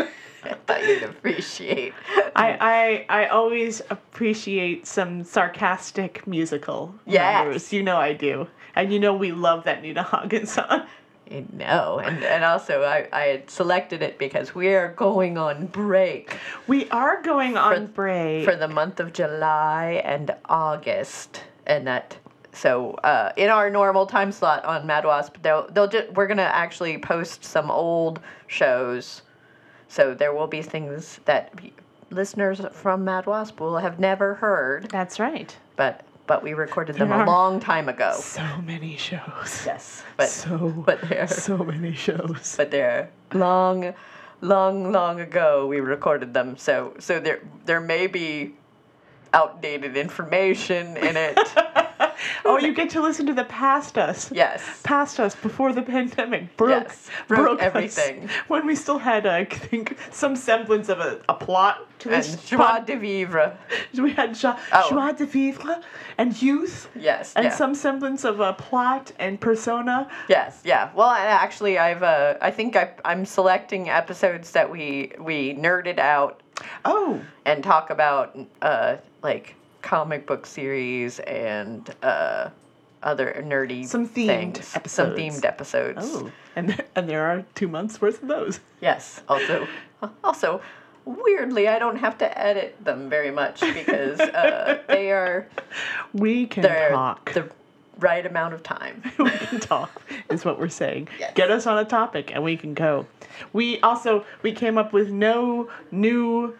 [0.00, 0.08] what?
[0.44, 1.92] I thought you'd appreciate.
[2.36, 7.44] I, I I always appreciate some sarcastic musical Yes.
[7.44, 7.72] numbers.
[7.72, 8.46] You know I do.
[8.76, 10.86] And you know we love that Nina Hagen song.
[11.30, 16.36] No, and, and also I, I had selected it because we are going on break.
[16.66, 18.44] We are going on break.
[18.44, 21.42] For the month of July and August.
[21.66, 22.18] And that
[22.52, 26.42] so uh, in our normal time slot on Mad Wasp, they'll they'll just we're gonna
[26.42, 29.22] actually post some old shows.
[29.88, 31.58] So there will be things that
[32.10, 34.88] listeners from Mad Wasp will have never heard.
[34.90, 35.56] That's right.
[35.76, 38.16] But but we recorded them a long time ago.
[38.20, 39.62] So many shows.
[39.66, 42.54] Yes, but so but they're so many shows.
[42.56, 43.94] But they're long,
[44.40, 46.56] long, long ago we recorded them.
[46.56, 48.54] So so there there may be
[49.32, 51.38] outdated information in it.
[52.44, 54.30] Oh, you get to listen to the past us.
[54.32, 54.62] Yes.
[54.82, 57.64] Past us before the pandemic broke, Yes, broke us.
[57.66, 58.28] everything.
[58.48, 62.44] when we still had, I think, some semblance of a, a plot to And this.
[62.44, 63.56] joie de vivre.
[63.94, 64.90] We had joie, Oh.
[64.90, 65.80] joie de vivre
[66.18, 66.88] and youth.
[66.94, 67.50] Yes, And yeah.
[67.50, 70.08] some semblance of a plot and persona.
[70.28, 70.90] Yes, yeah.
[70.94, 75.98] Well, I, actually, I've uh, I think I, I'm selecting episodes that we we nerded
[75.98, 76.40] out.
[76.84, 77.20] Oh.
[77.46, 79.54] And talk about uh, like
[79.84, 82.48] comic book series and uh,
[83.02, 84.74] other nerdy Some themed things.
[84.74, 84.92] episodes.
[84.92, 85.98] Some themed episodes.
[86.02, 86.32] Oh.
[86.56, 88.60] And, and there are two months worth of those.
[88.80, 89.20] Yes.
[89.28, 89.68] Also,
[90.24, 90.62] also,
[91.04, 95.46] weirdly, I don't have to edit them very much because uh, they are
[96.14, 97.34] We can talk.
[97.34, 97.50] the
[97.98, 99.02] right amount of time.
[99.18, 101.08] we can talk is what we're saying.
[101.34, 103.06] Get us on a topic and we can go.
[103.52, 106.56] We also we came up with no new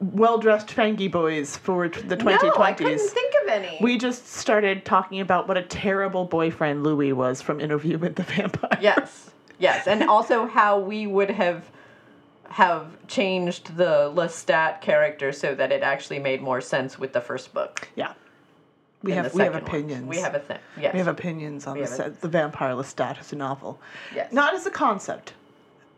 [0.00, 2.42] well-dressed fangy boys for the 2020s.
[2.42, 3.78] No, I couldn't think of any.
[3.80, 8.22] We just started talking about what a terrible boyfriend Louis was from Interview with the
[8.22, 8.78] Vampire.
[8.80, 11.70] yes, yes, and also how we would have
[12.48, 17.52] have changed the Lestat character so that it actually made more sense with the first
[17.52, 17.88] book.
[17.96, 18.12] Yeah.
[19.02, 19.62] We have we have one.
[19.62, 20.06] opinions.
[20.06, 20.58] We have a thing.
[20.80, 20.92] Yes.
[20.94, 23.78] We have opinions on We the, the Vampire Lestat as a novel.
[24.14, 24.32] Yes.
[24.32, 25.34] Not as a concept,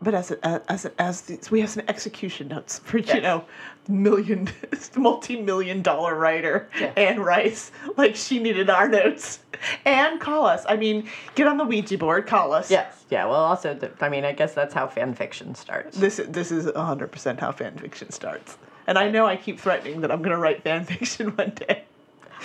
[0.01, 3.23] but as a, as a, as the, we have some execution notes for you Yes.
[3.23, 3.45] know
[3.89, 4.49] million
[4.95, 7.71] multi-million dollar writer Anne Rice.
[7.95, 9.39] Like she needed our notes.
[9.85, 10.65] And call us.
[10.69, 12.27] I mean, get on the Ouija board.
[12.27, 12.69] Call us.
[12.69, 13.05] Yes.
[13.09, 13.25] Yeah.
[13.25, 15.97] Well, also, the, I mean, I guess that's how fan fiction starts.
[15.97, 18.57] This this is hundred percent how fan fiction starts.
[18.85, 21.85] And I know I keep threatening that I'm gonna write fan fiction one day.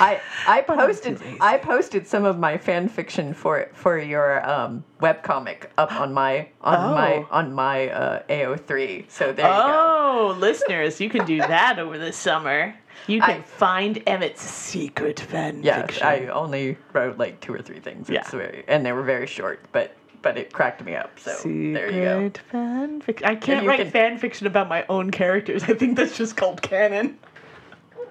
[0.01, 5.67] I I posted I posted some of my fan fiction for for your um, webcomic
[5.79, 7.29] up on my on my Oh.
[7.31, 9.11] on my uh, AO3.
[9.11, 10.29] So there you go.
[10.33, 12.75] Oh, listeners, you can do that over the summer.
[13.09, 16.07] You can find Emmett's secret fan Yeah, fiction.
[16.07, 18.09] I only wrote like two or three things.
[18.09, 21.19] It's very, and they were very short, but but it cracked me up.
[21.19, 22.19] So there you go.
[22.27, 23.27] Secret fan fiction.
[23.27, 25.65] I can't write can- fan fiction about my own characters.
[25.65, 27.19] I think that's just called canon.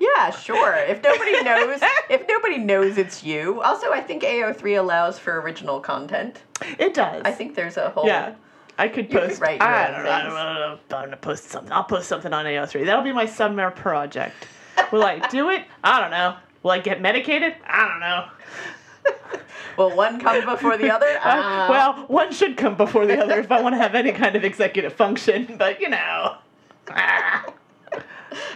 [0.01, 0.73] Yeah, sure.
[0.75, 1.79] If nobody knows,
[2.09, 3.61] if nobody knows it's you.
[3.61, 6.41] Also, I think AO3 allows for original content.
[6.79, 7.21] It does.
[7.23, 8.07] I think there's a whole.
[8.07, 8.33] Yeah.
[8.79, 9.41] I could You could post.
[9.41, 10.09] write your I own don't know.
[10.11, 10.33] I things.
[10.33, 10.35] don't
[10.89, 10.97] know.
[10.97, 11.71] I'm gonna post something.
[11.71, 12.85] I'll post something on AO3.
[12.85, 14.47] That'll be my summer project.
[14.91, 15.65] Will I do it?
[15.83, 16.35] I don't know.
[16.63, 17.55] Will I get medicated?
[17.67, 19.39] I don't know.
[19.77, 21.05] Will one come before the other?
[21.23, 24.11] Uh, Uh, well, one should come before the other if I want to have any
[24.11, 25.55] kind of executive function.
[25.57, 26.37] But you know,
[26.89, 27.45] ah,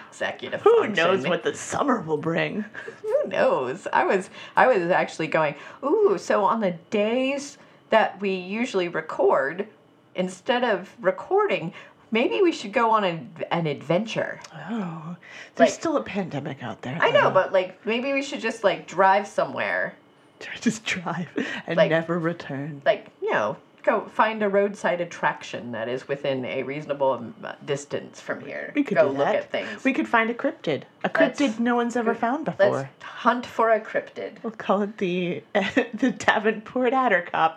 [0.10, 0.61] executive.
[0.61, 0.93] who function.
[0.95, 2.65] knows what the summer will bring?
[3.02, 3.88] Who knows?
[3.91, 7.57] I was I was actually going, ooh, so on the days
[7.89, 9.68] that we usually record,
[10.15, 11.73] instead of recording,
[12.11, 14.39] maybe we should go on an, an adventure.
[14.69, 15.15] Oh,
[15.56, 16.97] there's Like- still a pandemic out there.
[17.02, 19.93] I know, but like maybe we should just like drive somewhere.
[20.61, 21.27] just drive
[21.68, 22.81] and Like- never return.
[22.85, 28.20] Like, you know, go find a roadside attraction that is within a reasonable um, distance
[28.20, 28.72] from here.
[28.76, 29.36] We could go look that.
[29.36, 29.84] at things.
[29.84, 30.84] We could find a cryptid.
[31.03, 32.72] A Let's- cryptid no one's ever found before.
[32.72, 34.44] Let's hunt for a cryptid.
[34.44, 37.53] We'll call it the the Davenport Attercop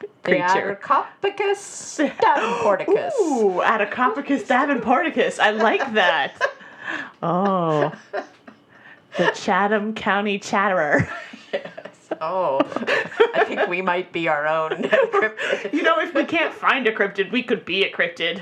[0.00, 0.78] The creature.
[0.82, 3.12] Attercopicus davenporticus.
[3.20, 5.38] Ooh, Attercopicus davenporticus.
[5.40, 6.40] I like that.
[7.22, 7.92] Oh,
[9.18, 11.06] the Chatham County Chatterer.
[12.20, 12.60] Oh,
[13.34, 15.72] I think we might be our own cryptid.
[15.72, 18.40] You know, if we can't find a cryptid, we could be a cryptid.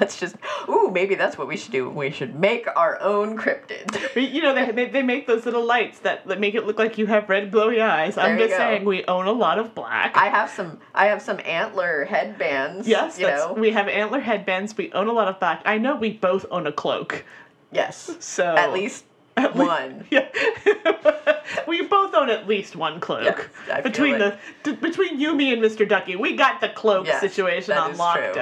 [0.00, 0.36] Let's just.
[0.68, 1.88] Ooh, maybe that's what we should do.
[1.88, 4.32] We should make our own cryptid.
[4.32, 7.06] You know, they, they, make those little lights that, that make it look like you
[7.06, 8.18] have red glowy eyes.
[8.18, 8.56] I'm just go.
[8.56, 10.16] saying, we own a lot of black.
[10.16, 10.80] I have some.
[10.94, 12.88] I have some antler headbands.
[12.88, 13.54] Yes, you know.
[13.56, 14.76] we have antler headbands.
[14.76, 15.62] We own a lot of black.
[15.64, 17.24] I know we both own a cloak.
[17.72, 18.16] Yes.
[18.18, 19.04] So At least
[19.36, 20.04] one.
[20.10, 20.28] Yeah,
[21.68, 23.50] we both own at least one cloak.
[23.66, 24.18] Feel between it.
[24.64, 25.88] the d- between you, me, and Mr.
[25.88, 28.32] Ducky, we got the cloak Yes, situation on is true.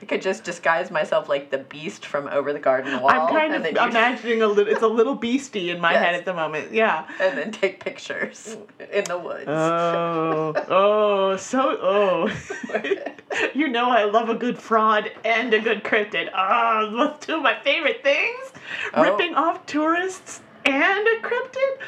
[0.00, 3.10] I could just disguise myself like the beast from over the garden wall.
[3.10, 4.72] I'm kind of imagining a little.
[4.72, 6.72] It's a little beastie in my head at the moment.
[6.72, 7.06] Yeah.
[7.20, 8.56] and then take pictures
[8.92, 9.44] in the woods.
[9.48, 12.30] Oh, oh, so oh.
[13.54, 16.30] you know I love a good fraud and a good cryptid.
[16.34, 18.52] Oh, those two of my favorite things.
[18.94, 19.02] Oh.
[19.02, 21.78] Ripping off tourists and a cryptid.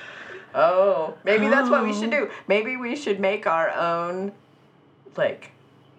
[0.53, 2.27] Oh, maybe that's what we should Oh.
[2.27, 2.31] do.
[2.49, 4.32] Maybe we should make our own,
[5.16, 5.53] like,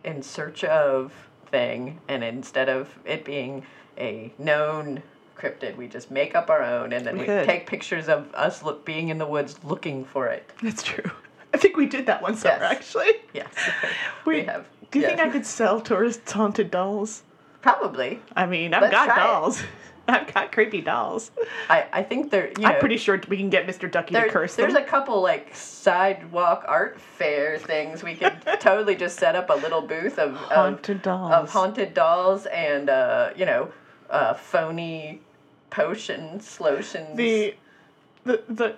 [0.04, 1.14] in search of
[1.52, 3.66] thing, and instead of it being
[3.98, 5.04] a known
[5.38, 8.64] cryptid, we just make up our own, and then We we, take pictures of us
[8.64, 10.52] look being in the woods looking for it.
[10.64, 11.10] That's true.
[11.54, 12.72] I think we did that one summer Yes.
[12.72, 13.12] actually.
[13.34, 13.54] Yes,
[14.26, 14.66] We, we have.
[14.92, 15.20] Do you think.
[15.20, 17.24] I could sell tourists haunted dolls?
[17.62, 18.20] Probably.
[18.36, 19.66] I mean, I've Let's got try it.
[20.12, 21.32] I've got creepy dolls.
[21.70, 22.52] I, I think there.
[22.60, 23.90] You I'm pretty sure we can get Mr.
[23.92, 24.64] Ducky there, to curse them.
[24.64, 24.84] there's them.
[24.84, 29.82] a couple like sidewalk art fair things we could totally just set up a little
[29.82, 31.34] booth of of, Haunted dolls.
[31.34, 33.72] of haunted dolls and uh, you know
[34.10, 35.22] uh, phony
[35.70, 37.16] potions, lotions.
[37.18, 37.56] the
[38.26, 38.76] the the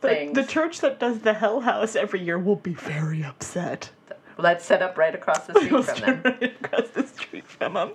[0.00, 3.90] the, the church that does the Hell House every year will be very upset.
[4.36, 6.22] Let's set up right across the street from them.
[6.24, 7.92] Right across the street from them.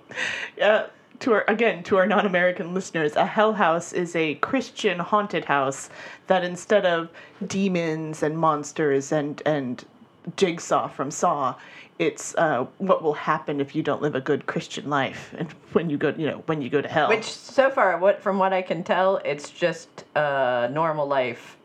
[0.56, 0.86] Yeah.
[1.20, 5.90] To our again to our non-American listeners, a Hell House is a Christian haunted house
[6.28, 7.10] that instead of
[7.44, 9.84] demons and monsters and and
[10.36, 11.56] Jigsaw from Saw,
[11.98, 15.90] it's uh, what will happen if you don't live a good Christian life and when
[15.90, 17.08] you go you know when you go to hell.
[17.08, 21.56] Which so far, what from what I can tell, it's just uh, normal life,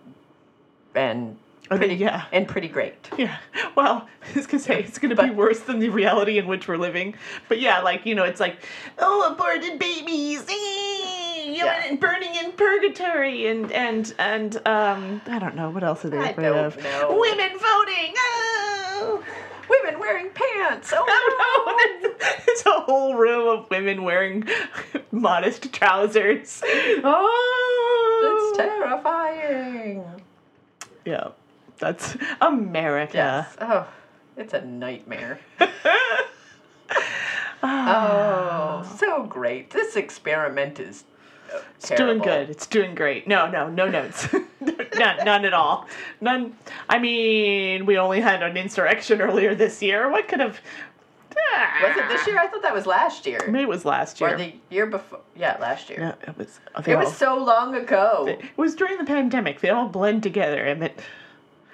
[0.95, 1.38] and
[1.72, 2.26] I mean, yeah.
[2.31, 2.94] and pretty great.
[3.18, 3.38] Yeah.
[3.76, 6.77] Well, I was gonna say it's gonna be worse than the reality in which we're
[6.77, 7.15] living.
[7.49, 8.57] But yeah, like you know, it's like
[8.99, 11.84] oh, aborted babies, eh, you Yeah.
[11.88, 16.18] and burning in purgatory, and and and um, I don't know what else are they
[16.31, 16.77] afraid of?
[16.84, 17.18] know.
[17.19, 18.14] Women voting.
[18.18, 19.23] Oh.
[19.69, 20.94] Women wearing pants.
[21.06, 22.10] Oh no!
[22.45, 24.48] There's a whole room of women wearing
[25.11, 26.61] modest trousers.
[27.03, 30.03] Oh, It's terrifying.
[31.06, 31.30] yeah,
[31.77, 33.17] that's America.
[33.17, 33.55] Yes.
[33.59, 33.87] Oh,
[34.37, 35.39] it's a nightmare.
[37.63, 39.71] oh, so great.
[39.71, 41.03] This experiment is
[41.53, 42.49] uh, It's doing good.
[42.49, 43.27] It's doing great.
[43.27, 44.27] No, no, no notes.
[44.61, 45.87] none, none at all.
[46.21, 46.55] None.
[46.89, 50.09] I mean, we only had an insurrection earlier this year.
[50.09, 50.59] What could have?
[51.81, 52.39] Was it this year?
[52.39, 53.39] I thought that was last year.
[53.47, 54.35] Maybe it was last year.
[54.35, 55.19] Or the year before.
[55.35, 55.99] Yeah, last year.
[55.99, 56.59] Yeah, it was.
[56.85, 58.25] It was so long ago.
[58.27, 59.59] It was during the pandemic.
[59.59, 60.99] They all blend together, and it.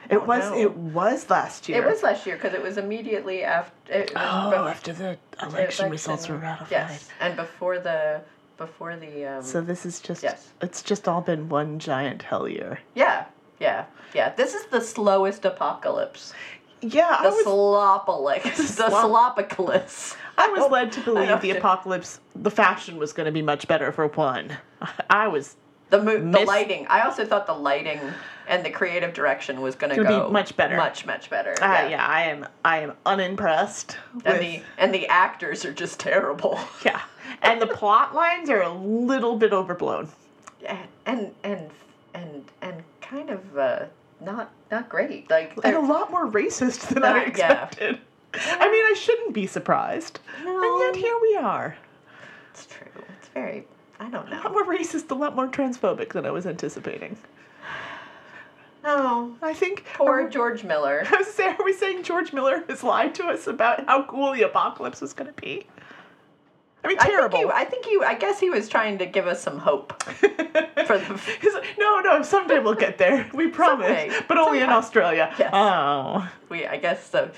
[0.10, 0.44] It was.
[0.50, 0.58] know.
[0.58, 1.82] It was last year.
[1.84, 3.94] It was last year because it was immediately after.
[3.94, 6.72] It was Oh, bef- after the election results were ratified.
[6.72, 8.22] Yes, and before the
[8.58, 9.26] before the.
[9.38, 10.24] Um, So this is just.
[10.24, 10.50] Yes.
[10.62, 12.80] It's just all been one giant hell year.
[12.96, 13.26] Yeah,
[13.60, 14.34] yeah, yeah.
[14.36, 16.34] This is the slowest apocalypse.
[16.82, 18.56] Yeah, the I was- slopocalypse.
[18.78, 20.16] The Slop- slopocalypse.
[20.38, 23.92] I was led to believe the apocalypse, the fashion was going to be much better
[23.92, 24.58] for one.
[25.10, 25.58] I was
[25.90, 26.88] The mo- the lighting.
[26.88, 28.00] I also thought the lighting
[28.50, 30.76] and the creative direction was going to Gonna be go much better.
[30.76, 31.52] Much much better.
[31.62, 32.06] Uh, yeah.
[32.06, 32.48] I am.
[32.66, 33.96] I am unimpressed.
[34.26, 36.60] And with- the and the actors are just terrible.
[36.86, 37.02] yeah,
[37.44, 40.10] and the plot lines are a little bit overblown.
[40.66, 41.70] and and and
[42.14, 43.86] and, and kind of uh,
[44.20, 45.30] not not great.
[45.30, 47.28] Like and a lot more racist than I yeah.
[47.28, 48.00] expected.
[48.34, 50.62] I mean, I shouldn't be surprised, No.
[50.62, 51.76] and yet here we are.
[52.52, 53.04] It's true.
[53.18, 53.66] It's very.
[54.00, 54.40] I don't know.
[54.40, 57.18] A lot more racist, a lot more transphobic than I was anticipating.
[58.84, 59.36] No.
[59.42, 61.04] I think Poor George Miller.
[61.12, 64.34] I was saying, are we saying George Miller has lied to us about how cool
[64.34, 65.68] the apocalypse was going to be?
[66.84, 67.38] I mean, terrible.
[67.54, 68.06] I think, he, I think he.
[68.06, 70.02] I guess he was trying to give us some hope.
[70.14, 73.30] for the, no, no, someday we'll get there.
[73.34, 73.88] We promise.
[73.88, 74.26] Someday.
[74.30, 75.34] But only in Australia.
[75.38, 75.50] Yes.
[75.52, 76.30] Oh.
[76.48, 76.66] we.
[76.66, 77.32] I guess the.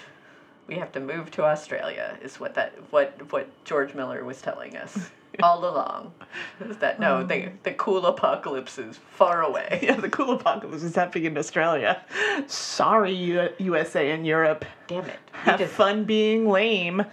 [0.68, 2.20] We have to move to Australia.
[2.22, 5.10] Is what that what what George Miller was telling us
[5.42, 6.14] all along.
[6.60, 7.24] Is that no?
[7.24, 9.80] The the cool apocalypse is far away.
[9.84, 12.02] Yeah, the cool apocalypse is happening in Australia.
[12.48, 14.66] Sorry, U- USA and Europe.
[14.88, 15.20] Damn it.
[15.34, 17.04] Have fun being lame.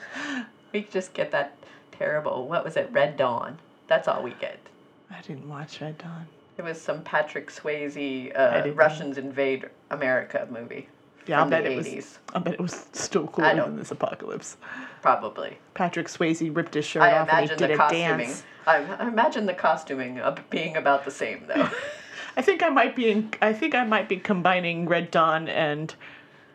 [0.72, 1.56] We just get that
[1.92, 2.46] terrible.
[2.46, 2.88] What was it?
[2.92, 3.58] Red Dawn.
[3.86, 4.58] That's all we get.
[5.10, 6.26] I didn't watch Red Dawn.
[6.58, 8.70] It was some Patrick Swayze uh.
[8.72, 10.88] Russians invade America movie.
[11.28, 11.86] Yeah, I bet it was.
[11.86, 12.18] 80s.
[12.34, 14.56] I bet it was still cooler than this apocalypse.
[15.02, 15.58] Probably.
[15.74, 18.28] Patrick Swayze ripped his shirt I off and he did the a costuming.
[18.28, 18.42] dance.
[18.66, 21.68] I, I imagine the costuming being about the same though.
[22.36, 23.10] I think I might be.
[23.10, 25.94] In, I think I might be combining Red Dawn and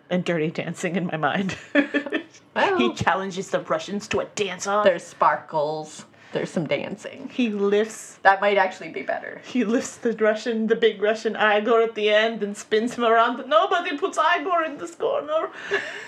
[0.10, 1.58] and Dirty Dancing in my mind.
[2.78, 4.86] he challenges the Russians to a dance off.
[4.86, 6.06] There's sparkles.
[6.34, 7.30] There's some dancing.
[7.32, 8.18] He lifts.
[8.24, 9.40] That might actually be better.
[9.46, 13.38] He lifts the Russian, the big Russian Igor at the end, and spins him around.
[13.38, 15.50] But nobody puts Igor in this corner.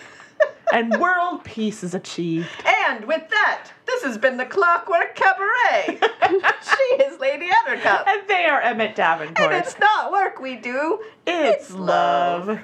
[0.74, 2.50] and world peace is achieved.
[2.66, 6.00] And with that, this has been the Clockwork Cabaret.
[6.00, 8.08] she is Lady Attercop.
[8.08, 9.54] And they are Emmett Davenport.
[9.54, 12.60] And it's not work we do, It's love.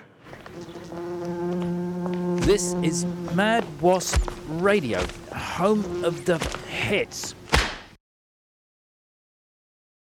[2.42, 3.06] This is
[3.36, 6.38] Mad Wasp Radio, home of the
[6.68, 7.36] hits.